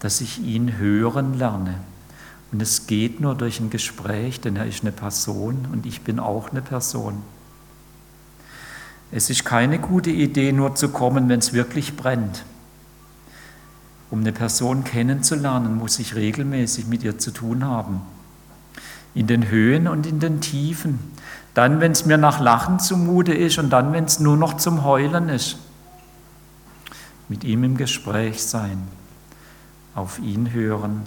dass 0.00 0.20
ich 0.20 0.42
ihn 0.42 0.78
hören 0.78 1.38
lerne. 1.38 1.74
Und 2.50 2.62
es 2.62 2.86
geht 2.86 3.20
nur 3.20 3.34
durch 3.34 3.60
ein 3.60 3.70
Gespräch, 3.70 4.40
denn 4.40 4.56
er 4.56 4.66
ist 4.66 4.82
eine 4.82 4.92
Person 4.92 5.68
und 5.72 5.86
ich 5.86 6.02
bin 6.02 6.18
auch 6.18 6.50
eine 6.50 6.62
Person. 6.62 7.22
Es 9.16 9.30
ist 9.30 9.44
keine 9.44 9.78
gute 9.78 10.10
Idee, 10.10 10.50
nur 10.50 10.74
zu 10.74 10.88
kommen, 10.88 11.28
wenn 11.28 11.38
es 11.38 11.52
wirklich 11.52 11.96
brennt. 11.96 12.44
Um 14.10 14.22
eine 14.22 14.32
Person 14.32 14.82
kennenzulernen, 14.82 15.76
muss 15.76 16.00
ich 16.00 16.16
regelmäßig 16.16 16.88
mit 16.88 17.04
ihr 17.04 17.16
zu 17.16 17.30
tun 17.30 17.64
haben. 17.64 18.00
In 19.14 19.28
den 19.28 19.48
Höhen 19.48 19.86
und 19.86 20.04
in 20.04 20.18
den 20.18 20.40
Tiefen. 20.40 20.98
Dann, 21.54 21.78
wenn 21.78 21.92
es 21.92 22.06
mir 22.06 22.18
nach 22.18 22.40
Lachen 22.40 22.80
zumute 22.80 23.32
ist 23.32 23.56
und 23.58 23.70
dann, 23.70 23.92
wenn 23.92 24.02
es 24.02 24.18
nur 24.18 24.36
noch 24.36 24.56
zum 24.56 24.82
Heulen 24.82 25.28
ist. 25.28 25.58
Mit 27.28 27.44
ihm 27.44 27.62
im 27.62 27.76
Gespräch 27.76 28.42
sein, 28.42 28.82
auf 29.94 30.18
ihn 30.18 30.52
hören, 30.52 31.02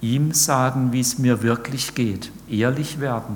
ihm 0.00 0.32
sagen, 0.32 0.92
wie 0.92 1.00
es 1.00 1.18
mir 1.18 1.42
wirklich 1.42 1.96
geht, 1.96 2.30
ehrlich 2.48 3.00
werden 3.00 3.34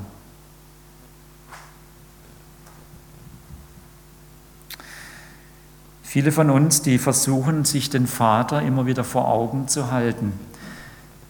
Viele 6.16 6.32
von 6.32 6.48
uns, 6.48 6.80
die 6.80 6.96
versuchen, 6.96 7.66
sich 7.66 7.90
den 7.90 8.06
Vater 8.06 8.62
immer 8.62 8.86
wieder 8.86 9.04
vor 9.04 9.28
Augen 9.28 9.68
zu 9.68 9.90
halten, 9.90 10.32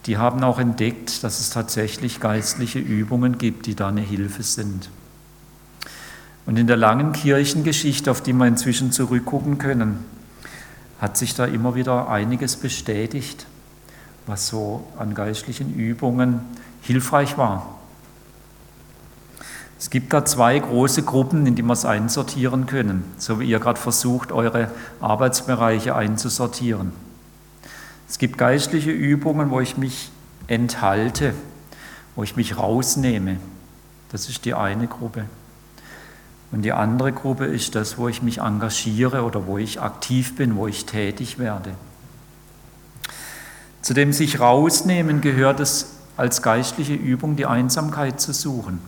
die 0.06 0.16
haben 0.16 0.44
auch 0.44 0.60
entdeckt, 0.60 1.24
dass 1.24 1.40
es 1.40 1.50
tatsächlich 1.50 2.20
geistliche 2.20 2.78
Übungen 2.78 3.36
gibt, 3.36 3.66
die 3.66 3.74
da 3.74 3.88
eine 3.88 4.00
Hilfe 4.00 4.44
sind. 4.44 4.88
Und 6.46 6.56
in 6.56 6.68
der 6.68 6.76
langen 6.76 7.12
Kirchengeschichte, 7.12 8.12
auf 8.12 8.20
die 8.20 8.32
wir 8.32 8.46
inzwischen 8.46 8.92
zurückgucken 8.92 9.58
können, 9.58 10.04
hat 11.00 11.16
sich 11.16 11.34
da 11.34 11.46
immer 11.46 11.74
wieder 11.74 12.08
einiges 12.08 12.54
bestätigt, 12.54 13.44
was 14.26 14.46
so 14.46 14.86
an 15.00 15.14
geistlichen 15.14 15.74
Übungen 15.74 16.42
hilfreich 16.82 17.36
war. 17.36 17.75
Es 19.78 19.90
gibt 19.90 20.12
da 20.12 20.24
zwei 20.24 20.58
große 20.58 21.02
Gruppen, 21.02 21.46
in 21.46 21.54
die 21.54 21.62
wir 21.62 21.74
es 21.74 21.84
einsortieren 21.84 22.66
können, 22.66 23.04
so 23.18 23.40
wie 23.40 23.48
ihr 23.48 23.58
gerade 23.58 23.78
versucht, 23.78 24.32
eure 24.32 24.70
Arbeitsbereiche 25.00 25.94
einzusortieren. 25.94 26.92
Es 28.08 28.18
gibt 28.18 28.38
geistliche 28.38 28.90
Übungen, 28.90 29.50
wo 29.50 29.60
ich 29.60 29.76
mich 29.76 30.10
enthalte, 30.46 31.34
wo 32.14 32.22
ich 32.22 32.36
mich 32.36 32.56
rausnehme. 32.56 33.36
Das 34.12 34.28
ist 34.28 34.44
die 34.44 34.54
eine 34.54 34.86
Gruppe. 34.86 35.26
Und 36.52 36.62
die 36.62 36.72
andere 36.72 37.12
Gruppe 37.12 37.44
ist 37.44 37.74
das, 37.74 37.98
wo 37.98 38.08
ich 38.08 38.22
mich 38.22 38.38
engagiere 38.38 39.24
oder 39.24 39.46
wo 39.46 39.58
ich 39.58 39.80
aktiv 39.80 40.36
bin, 40.36 40.56
wo 40.56 40.66
ich 40.68 40.86
tätig 40.86 41.38
werde. 41.38 41.72
Zu 43.82 43.94
dem 43.94 44.12
sich 44.12 44.40
rausnehmen 44.40 45.20
gehört 45.20 45.60
es 45.60 45.96
als 46.16 46.42
geistliche 46.42 46.94
Übung, 46.94 47.36
die 47.36 47.46
Einsamkeit 47.46 48.20
zu 48.20 48.32
suchen. 48.32 48.80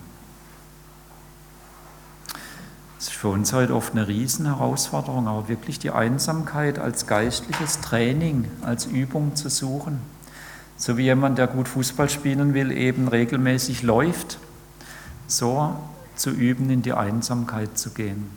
Das 2.99 3.07
ist 3.07 3.13
für 3.13 3.29
uns 3.29 3.53
heute 3.53 3.73
oft 3.75 3.93
eine 3.93 4.09
Riesenherausforderung, 4.09 5.29
aber 5.29 5.47
wirklich 5.47 5.79
die 5.79 5.89
Einsamkeit 5.89 6.79
als 6.79 7.07
geistliches 7.07 7.79
Training, 7.79 8.51
als 8.61 8.87
Übung 8.87 9.37
zu 9.37 9.49
suchen. 9.49 10.01
So 10.75 10.97
wie 10.97 11.03
jemand, 11.03 11.37
der 11.37 11.47
gut 11.47 11.69
Fußball 11.69 12.09
spielen 12.09 12.53
will, 12.53 12.73
eben 12.73 13.07
regelmäßig 13.07 13.83
läuft, 13.83 14.37
so 15.27 15.73
zu 16.17 16.31
üben, 16.31 16.69
in 16.69 16.81
die 16.81 16.91
Einsamkeit 16.91 17.77
zu 17.77 17.91
gehen. 17.91 18.29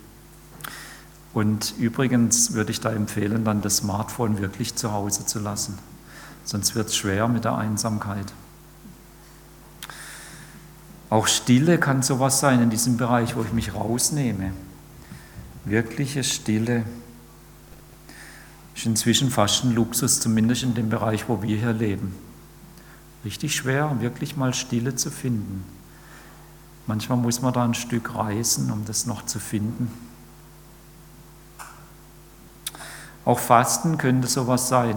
Und 1.34 1.74
übrigens 1.80 2.52
würde 2.52 2.70
ich 2.70 2.78
da 2.78 2.92
empfehlen, 2.92 3.44
dann 3.44 3.62
das 3.62 3.78
Smartphone 3.78 4.38
wirklich 4.38 4.76
zu 4.76 4.92
Hause 4.92 5.26
zu 5.26 5.40
lassen. 5.40 5.76
Sonst 6.44 6.76
wird 6.76 6.86
es 6.86 6.94
schwer 6.94 7.26
mit 7.26 7.42
der 7.42 7.56
Einsamkeit. 7.56 8.32
Auch 11.12 11.26
Stille 11.26 11.76
kann 11.76 12.00
sowas 12.00 12.40
sein 12.40 12.62
in 12.62 12.70
diesem 12.70 12.96
Bereich, 12.96 13.36
wo 13.36 13.42
ich 13.42 13.52
mich 13.52 13.74
rausnehme. 13.74 14.54
Wirkliche 15.66 16.24
Stille 16.24 16.84
ist 18.74 18.86
inzwischen 18.86 19.30
fast 19.30 19.62
ein 19.62 19.74
Luxus, 19.74 20.20
zumindest 20.20 20.62
in 20.62 20.72
dem 20.72 20.88
Bereich, 20.88 21.28
wo 21.28 21.42
wir 21.42 21.54
hier 21.54 21.74
leben. 21.74 22.14
Richtig 23.26 23.54
schwer, 23.54 23.94
wirklich 24.00 24.38
mal 24.38 24.54
Stille 24.54 24.96
zu 24.96 25.10
finden. 25.10 25.66
Manchmal 26.86 27.18
muss 27.18 27.42
man 27.42 27.52
da 27.52 27.62
ein 27.62 27.74
Stück 27.74 28.14
reisen, 28.14 28.72
um 28.72 28.86
das 28.86 29.04
noch 29.04 29.26
zu 29.26 29.38
finden. 29.38 29.92
Auch 33.26 33.38
Fasten 33.38 33.98
könnte 33.98 34.28
sowas 34.28 34.68
sein. 34.68 34.96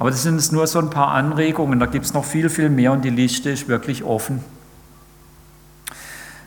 Aber 0.00 0.10
das 0.10 0.24
sind 0.24 0.34
jetzt 0.38 0.50
nur 0.50 0.66
so 0.66 0.80
ein 0.80 0.90
paar 0.90 1.12
Anregungen, 1.12 1.78
da 1.78 1.86
gibt 1.86 2.04
es 2.04 2.14
noch 2.14 2.24
viel, 2.24 2.50
viel 2.50 2.68
mehr 2.68 2.90
und 2.90 3.04
die 3.04 3.10
Liste 3.10 3.50
ist 3.50 3.68
wirklich 3.68 4.02
offen. 4.02 4.42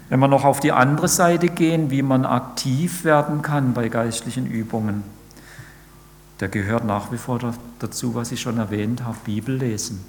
Wenn 0.09 0.19
wir 0.19 0.27
noch 0.27 0.45
auf 0.45 0.59
die 0.59 0.71
andere 0.71 1.07
Seite 1.07 1.47
gehen, 1.49 1.89
wie 1.89 2.03
man 2.03 2.25
aktiv 2.25 3.03
werden 3.03 3.41
kann 3.41 3.73
bei 3.73 3.89
geistlichen 3.89 4.45
Übungen, 4.45 5.03
da 6.37 6.47
gehört 6.47 6.85
nach 6.85 7.11
wie 7.11 7.17
vor 7.17 7.39
dazu, 7.79 8.13
was 8.13 8.31
ich 8.31 8.41
schon 8.41 8.57
erwähnt 8.57 9.03
habe, 9.03 9.17
Bibel 9.23 9.55
lesen. 9.55 10.03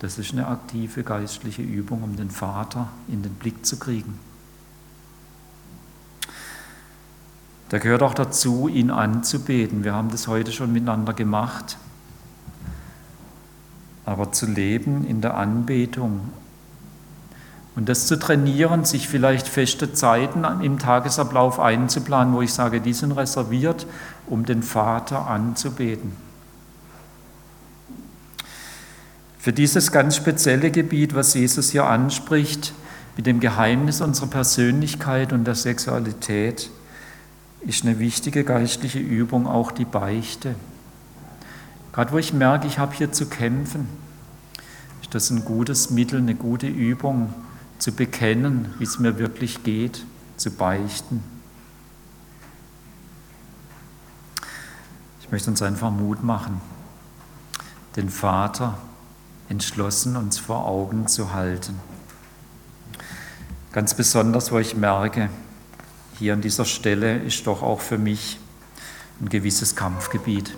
Das 0.00 0.18
ist 0.18 0.32
eine 0.32 0.48
aktive 0.48 1.04
geistliche 1.04 1.62
Übung, 1.62 2.02
um 2.02 2.16
den 2.16 2.30
Vater 2.30 2.88
in 3.08 3.22
den 3.22 3.32
Blick 3.34 3.64
zu 3.64 3.78
kriegen. 3.78 4.18
Da 7.68 7.78
gehört 7.78 8.02
auch 8.02 8.14
dazu, 8.14 8.68
ihn 8.68 8.90
anzubeten. 8.90 9.84
Wir 9.84 9.94
haben 9.94 10.10
das 10.10 10.28
heute 10.28 10.52
schon 10.52 10.72
miteinander 10.72 11.14
gemacht. 11.14 11.78
Aber 14.04 14.32
zu 14.32 14.46
leben 14.46 15.06
in 15.06 15.22
der 15.22 15.36
Anbetung, 15.36 16.28
und 17.76 17.88
das 17.88 18.06
zu 18.06 18.18
trainieren, 18.18 18.84
sich 18.84 19.08
vielleicht 19.08 19.48
feste 19.48 19.92
Zeiten 19.92 20.44
im 20.62 20.78
Tagesablauf 20.78 21.58
einzuplanen, 21.58 22.34
wo 22.34 22.42
ich 22.42 22.52
sage, 22.52 22.80
die 22.80 22.92
sind 22.92 23.12
reserviert, 23.12 23.86
um 24.26 24.44
den 24.44 24.62
Vater 24.62 25.26
anzubeten. 25.26 26.12
Für 29.38 29.52
dieses 29.52 29.92
ganz 29.92 30.16
spezielle 30.16 30.70
Gebiet, 30.70 31.14
was 31.14 31.34
Jesus 31.34 31.70
hier 31.70 31.84
anspricht, 31.84 32.72
mit 33.16 33.26
dem 33.26 33.40
Geheimnis 33.40 34.00
unserer 34.00 34.28
Persönlichkeit 34.28 35.32
und 35.32 35.44
der 35.44 35.54
Sexualität, 35.54 36.70
ist 37.60 37.84
eine 37.84 37.98
wichtige 37.98 38.44
geistliche 38.44 38.98
Übung 38.98 39.46
auch 39.46 39.72
die 39.72 39.84
Beichte. 39.84 40.54
Gerade 41.92 42.12
wo 42.12 42.18
ich 42.18 42.32
merke, 42.32 42.66
ich 42.66 42.78
habe 42.78 42.94
hier 42.94 43.12
zu 43.12 43.26
kämpfen, 43.26 43.88
ist 45.02 45.14
das 45.14 45.30
ein 45.30 45.44
gutes 45.44 45.90
Mittel, 45.90 46.20
eine 46.20 46.34
gute 46.34 46.66
Übung, 46.66 47.32
zu 47.78 47.92
bekennen, 47.92 48.74
wie 48.78 48.84
es 48.84 48.98
mir 48.98 49.18
wirklich 49.18 49.62
geht, 49.62 50.04
zu 50.36 50.50
beichten. 50.50 51.22
Ich 55.20 55.30
möchte 55.30 55.50
uns 55.50 55.62
einfach 55.62 55.90
Mut 55.90 56.22
machen, 56.22 56.60
den 57.96 58.10
Vater 58.10 58.78
entschlossen 59.48 60.16
uns 60.16 60.38
vor 60.38 60.66
Augen 60.66 61.06
zu 61.06 61.32
halten. 61.32 61.78
Ganz 63.72 63.94
besonders, 63.94 64.52
wo 64.52 64.58
ich 64.58 64.76
merke, 64.76 65.30
hier 66.18 66.32
an 66.34 66.40
dieser 66.40 66.64
Stelle 66.64 67.18
ist 67.18 67.46
doch 67.46 67.62
auch 67.62 67.80
für 67.80 67.98
mich 67.98 68.38
ein 69.20 69.28
gewisses 69.28 69.74
Kampfgebiet. 69.74 70.56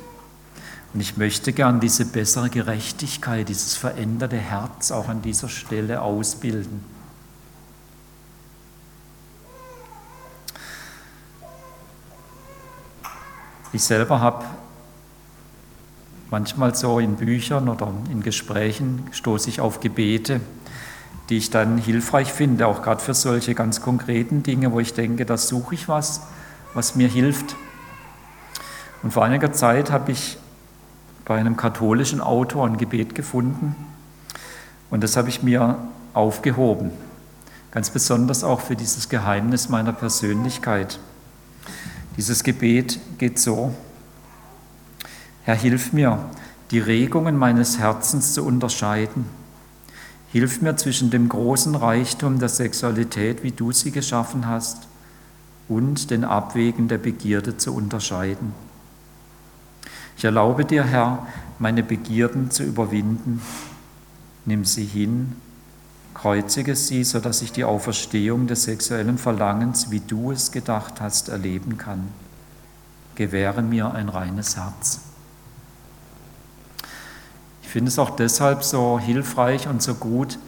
Und 0.93 1.01
ich 1.01 1.17
möchte 1.17 1.53
gern 1.53 1.81
diese 1.81 2.05
bessere 2.05 2.51
Gerechtigkeit, 2.51 3.49
dieses 3.49 3.75
veränderte 3.75 4.37
Herz 4.37 4.91
auch 4.91 5.09
an 5.09 5.23
dieser 5.23 5.49
Stelle 5.49 6.03
ausbilden. 6.03 6.96
Ich 13.77 13.85
selber 13.85 14.23
habe 14.23 14.43
manchmal 16.31 16.75
so 16.75 16.99
in 16.99 17.17
Büchern 17.17 17.69
oder 17.69 17.93
in 18.11 18.23
Gesprächen 18.23 19.07
stoße 19.12 19.51
ich 19.51 19.61
auf 19.61 19.81
Gebete, 19.81 20.41
die 21.29 21.37
ich 21.37 21.51
dann 21.51 21.77
hilfreich 21.77 22.33
finde, 22.33 22.69
auch 22.69 22.81
gerade 22.81 23.03
für 23.03 23.12
solche 23.12 23.55
ganz 23.55 23.83
konkreten 23.83 24.43
Dinge, 24.43 24.73
wo 24.73 24.81
ich 24.81 24.95
denke, 24.95 25.27
da 25.27 25.37
suche 25.37 25.75
ich 25.75 25.91
was, 25.91 26.23
was 26.73 26.95
mir 26.95 27.07
hilft. 27.07 27.55
Und 29.03 29.12
vor 29.12 29.27
einiger 29.27 29.53
Zeit 29.53 29.91
habe 29.91 30.11
ich 30.11 30.39
bei 31.27 31.39
einem 31.39 31.59
katholischen 31.59 32.23
Autor 32.23 32.67
ein 32.67 32.79
Gebet 32.79 33.15
gefunden 33.15 33.77
und 34.89 35.05
das 35.05 35.19
habe 35.19 35.29
ich 35.29 35.43
mir 35.43 35.77
aufgehoben, 36.15 36.93
ganz 37.73 37.91
besonders 37.91 38.43
auch 38.43 38.62
für 38.62 38.75
dieses 38.75 39.11
Geheimnis 39.11 39.69
meiner 39.69 39.93
Persönlichkeit. 39.93 40.99
Dieses 42.17 42.43
Gebet 42.43 42.99
geht 43.19 43.39
so, 43.39 43.75
Herr, 45.45 45.55
hilf 45.55 45.93
mir, 45.93 46.29
die 46.71 46.79
Regungen 46.79 47.37
meines 47.37 47.79
Herzens 47.79 48.33
zu 48.33 48.45
unterscheiden. 48.45 49.27
Hilf 50.33 50.61
mir 50.61 50.77
zwischen 50.77 51.11
dem 51.11 51.29
großen 51.29 51.75
Reichtum 51.75 52.39
der 52.39 52.49
Sexualität, 52.49 53.43
wie 53.43 53.53
du 53.53 53.71
sie 53.71 53.91
geschaffen 53.91 54.47
hast, 54.47 54.89
und 55.69 56.11
den 56.11 56.25
Abwägen 56.25 56.89
der 56.89 56.99
Begierde 56.99 57.57
zu 57.57 57.75
unterscheiden. 57.75 58.55
Ich 60.17 60.25
erlaube 60.25 60.65
dir, 60.65 60.85
Herr, 60.85 61.27
meine 61.59 61.83
Begierden 61.83 62.51
zu 62.51 62.63
überwinden. 62.63 63.43
Nimm 64.45 64.65
sie 64.65 64.85
hin 64.85 65.37
Kreuzige 66.17 66.75
sie, 66.77 67.05
sodass 67.05 67.43
ich 67.43 67.53
die 67.53 67.65
Auferstehung 67.65 68.47
des 68.47 68.63
sexuellen 68.65 69.19
Verlangens, 69.19 69.91
wie 69.91 70.01
du 70.01 70.33
es 70.33 70.51
gedacht 70.51 71.03
hast, 71.03 71.29
erleben 71.29 71.77
kann. 71.77 72.09
Gewähre 73.17 73.61
mir 73.61 73.93
ein 73.93 74.09
reines 74.09 74.57
Herz. 74.57 75.01
Ich 77.61 77.69
finde 77.69 77.91
es 77.91 77.99
auch 77.99 78.17
deshalb 78.17 78.65
so 78.65 78.99
hilfreich 78.99 79.69
und 79.69 79.83
so 79.83 79.95
gut, 79.95 80.39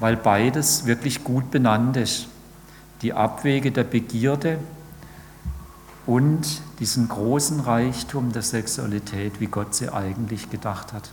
weil 0.00 0.16
beides 0.16 0.86
wirklich 0.86 1.22
gut 1.22 1.50
benannt 1.50 1.98
ist. 1.98 2.28
Die 3.02 3.12
Abwege 3.12 3.72
der 3.72 3.84
Begierde 3.84 4.58
und 6.06 6.62
diesen 6.80 7.08
großen 7.08 7.60
Reichtum 7.60 8.32
der 8.32 8.42
Sexualität, 8.42 9.38
wie 9.38 9.48
Gott 9.48 9.74
sie 9.74 9.92
eigentlich 9.92 10.48
gedacht 10.48 10.94
hat. 10.94 11.10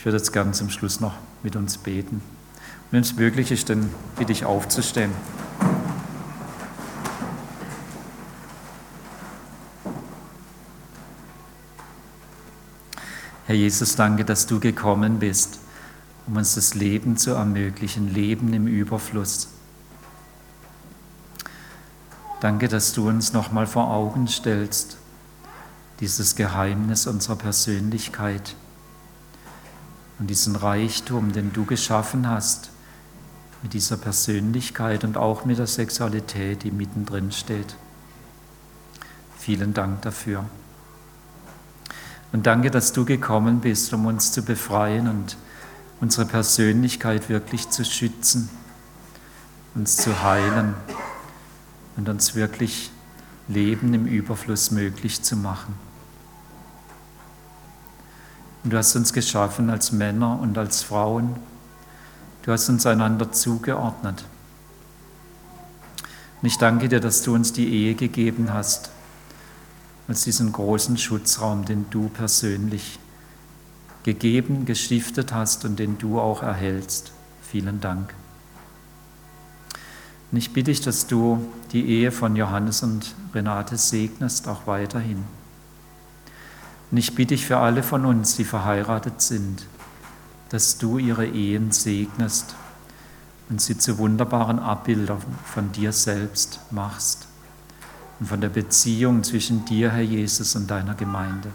Ich 0.00 0.06
würde 0.06 0.16
jetzt 0.16 0.32
gerne 0.32 0.52
zum 0.52 0.70
Schluss 0.70 1.00
noch 1.00 1.12
mit 1.42 1.56
uns 1.56 1.76
beten. 1.76 2.22
wenn 2.90 3.02
es 3.02 3.16
möglich 3.16 3.52
ist, 3.52 3.68
dann 3.68 3.90
bitte 4.16 4.32
ich 4.32 4.46
aufzustehen. 4.46 5.10
Herr 13.44 13.54
Jesus, 13.54 13.94
danke, 13.94 14.24
dass 14.24 14.46
du 14.46 14.58
gekommen 14.58 15.18
bist, 15.18 15.58
um 16.26 16.36
uns 16.36 16.54
das 16.54 16.74
Leben 16.74 17.18
zu 17.18 17.32
ermöglichen, 17.32 18.08
Leben 18.08 18.54
im 18.54 18.66
Überfluss. 18.66 19.48
Danke, 22.40 22.68
dass 22.68 22.94
du 22.94 23.06
uns 23.06 23.34
nochmal 23.34 23.66
vor 23.66 23.90
Augen 23.90 24.28
stellst, 24.28 24.96
dieses 26.00 26.36
Geheimnis 26.36 27.06
unserer 27.06 27.36
Persönlichkeit 27.36 28.54
und 30.20 30.28
diesen 30.28 30.54
Reichtum, 30.54 31.32
den 31.32 31.52
du 31.52 31.64
geschaffen 31.64 32.28
hast, 32.28 32.70
mit 33.62 33.72
dieser 33.72 33.96
Persönlichkeit 33.96 35.02
und 35.02 35.16
auch 35.16 35.46
mit 35.46 35.58
der 35.58 35.66
Sexualität, 35.66 36.62
die 36.62 36.70
mittendrin 36.70 37.32
steht. 37.32 37.74
Vielen 39.38 39.72
Dank 39.72 40.02
dafür. 40.02 40.44
Und 42.32 42.46
danke, 42.46 42.70
dass 42.70 42.92
du 42.92 43.04
gekommen 43.04 43.60
bist, 43.60 43.92
um 43.94 44.06
uns 44.06 44.32
zu 44.32 44.42
befreien 44.42 45.08
und 45.08 45.36
unsere 46.00 46.26
Persönlichkeit 46.26 47.28
wirklich 47.28 47.70
zu 47.70 47.84
schützen, 47.84 48.50
uns 49.74 49.96
zu 49.96 50.22
heilen 50.22 50.74
und 51.96 52.08
uns 52.08 52.34
wirklich 52.34 52.90
Leben 53.48 53.94
im 53.94 54.06
Überfluss 54.06 54.70
möglich 54.70 55.22
zu 55.22 55.36
machen. 55.36 55.89
Und 58.62 58.72
du 58.72 58.76
hast 58.76 58.94
uns 58.96 59.12
geschaffen 59.12 59.70
als 59.70 59.92
Männer 59.92 60.38
und 60.40 60.58
als 60.58 60.82
Frauen. 60.82 61.36
Du 62.42 62.52
hast 62.52 62.68
uns 62.68 62.86
einander 62.86 63.32
zugeordnet. 63.32 64.24
Und 66.42 66.46
ich 66.46 66.58
danke 66.58 66.88
dir, 66.88 67.00
dass 67.00 67.22
du 67.22 67.34
uns 67.34 67.52
die 67.52 67.68
Ehe 67.68 67.94
gegeben 67.94 68.52
hast, 68.52 68.90
als 70.08 70.24
diesen 70.24 70.52
großen 70.52 70.96
Schutzraum, 70.96 71.64
den 71.64 71.86
du 71.90 72.08
persönlich 72.08 72.98
gegeben, 74.02 74.64
gestiftet 74.64 75.32
hast 75.32 75.64
und 75.64 75.78
den 75.78 75.98
du 75.98 76.18
auch 76.18 76.42
erhältst. 76.42 77.12
Vielen 77.42 77.80
Dank. 77.80 78.14
Und 80.32 80.38
ich 80.38 80.52
bitte 80.52 80.70
dich, 80.70 80.80
dass 80.80 81.06
du 81.06 81.44
die 81.72 81.86
Ehe 81.86 82.12
von 82.12 82.36
Johannes 82.36 82.82
und 82.82 83.14
Renate 83.34 83.76
segnest, 83.76 84.48
auch 84.48 84.66
weiterhin. 84.66 85.24
Und 86.90 86.96
ich 86.96 87.14
bitte 87.14 87.34
dich 87.34 87.46
für 87.46 87.58
alle 87.58 87.82
von 87.82 88.04
uns, 88.04 88.36
die 88.36 88.44
verheiratet 88.44 89.22
sind, 89.22 89.66
dass 90.48 90.78
du 90.78 90.98
ihre 90.98 91.26
Ehen 91.26 91.70
segnest 91.70 92.54
und 93.48 93.60
sie 93.60 93.78
zu 93.78 93.98
wunderbaren 93.98 94.58
Abbildern 94.58 95.22
von 95.44 95.70
dir 95.72 95.92
selbst 95.92 96.60
machst 96.70 97.28
und 98.18 98.26
von 98.26 98.40
der 98.40 98.48
Beziehung 98.48 99.22
zwischen 99.22 99.64
dir, 99.64 99.92
Herr 99.92 100.02
Jesus, 100.02 100.56
und 100.56 100.70
deiner 100.70 100.94
Gemeinde. 100.94 101.50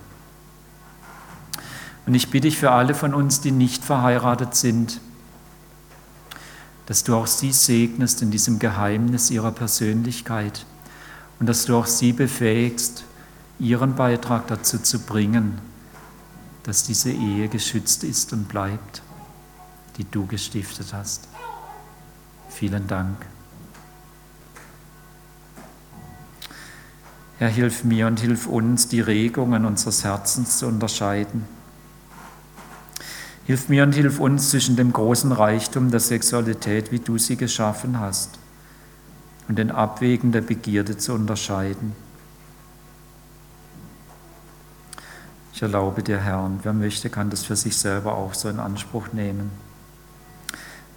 Und 2.05 2.13
ich 2.13 2.29
bitte 2.29 2.47
dich 2.47 2.57
für 2.57 2.71
alle 2.71 2.93
von 2.93 3.13
uns, 3.13 3.41
die 3.41 3.51
nicht 3.51 3.83
verheiratet 3.83 4.55
sind, 4.55 5.01
dass 6.85 7.03
du 7.03 7.15
auch 7.15 7.27
sie 7.27 7.51
segnest 7.51 8.21
in 8.21 8.29
diesem 8.29 8.59
Geheimnis 8.59 9.31
ihrer 9.31 9.51
Persönlichkeit 9.51 10.65
und 11.39 11.47
dass 11.47 11.65
du 11.65 11.75
auch 11.75 11.87
sie 11.87 12.13
befähigst, 12.13 13.03
ihren 13.59 13.95
Beitrag 13.95 14.47
dazu 14.47 14.79
zu 14.79 14.99
bringen, 14.99 15.59
dass 16.63 16.83
diese 16.83 17.11
Ehe 17.11 17.47
geschützt 17.47 18.03
ist 18.03 18.33
und 18.33 18.47
bleibt, 18.47 19.01
die 19.97 20.03
du 20.03 20.25
gestiftet 20.25 20.93
hast. 20.93 21.27
Vielen 22.49 22.87
Dank. 22.87 23.17
Herr, 27.37 27.49
hilf 27.49 27.83
mir 27.83 28.07
und 28.07 28.19
hilf 28.19 28.47
uns, 28.47 28.87
die 28.87 29.01
Regungen 29.01 29.65
unseres 29.65 30.03
Herzens 30.03 30.59
zu 30.59 30.67
unterscheiden. 30.67 31.43
Hilf 33.45 33.69
mir 33.69 33.83
und 33.83 33.93
hilf 33.93 34.19
uns 34.19 34.49
zwischen 34.49 34.75
dem 34.75 34.91
großen 34.93 35.31
Reichtum 35.31 35.91
der 35.91 35.99
Sexualität, 35.99 36.91
wie 36.91 36.99
du 36.99 37.17
sie 37.17 37.35
geschaffen 37.35 37.99
hast, 37.99 38.39
und 39.47 39.59
den 39.59 39.69
Abwägen 39.69 40.31
der 40.31 40.41
Begierde 40.41 40.97
zu 40.97 41.13
unterscheiden. 41.13 42.04
Ich 45.55 45.61
erlaube 45.61 46.03
dir, 46.03 46.19
Herr, 46.19 46.43
und 46.43 46.65
wer 46.65 46.73
möchte, 46.73 47.09
kann 47.09 47.29
das 47.29 47.45
für 47.45 47.55
sich 47.55 47.77
selber 47.77 48.17
auch 48.17 48.33
so 48.33 48.49
in 48.49 48.59
Anspruch 48.59 49.13
nehmen. 49.13 49.51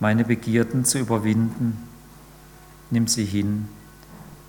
Meine 0.01 0.25
Begierden 0.25 0.85
zu 0.85 0.99
überwinden, 0.99 1.79
nimm 2.91 3.07
sie 3.07 3.25
hin, 3.25 3.69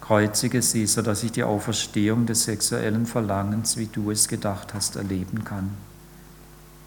kreuzige 0.02 0.64
sie, 0.64 0.88
sodass 0.88 1.22
ich 1.22 1.32
die 1.32 1.44
Auferstehung 1.44 2.26
des 2.26 2.46
sexuellen 2.46 3.06
Verlangens, 3.06 3.78
wie 3.78 3.86
du 3.86 4.10
es 4.10 4.28
gedacht 4.28 4.74
hast, 4.74 4.96
erleben 4.96 5.44
kann. 5.44 5.78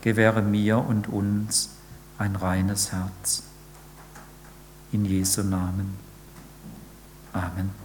Gewähre 0.00 0.42
mir 0.42 0.78
und 0.78 1.08
uns 1.08 1.70
ein 2.18 2.34
reines 2.34 2.90
Herz. 2.90 3.44
In 4.90 5.04
Jesu 5.04 5.44
Namen. 5.44 5.96
Amen. 7.32 7.81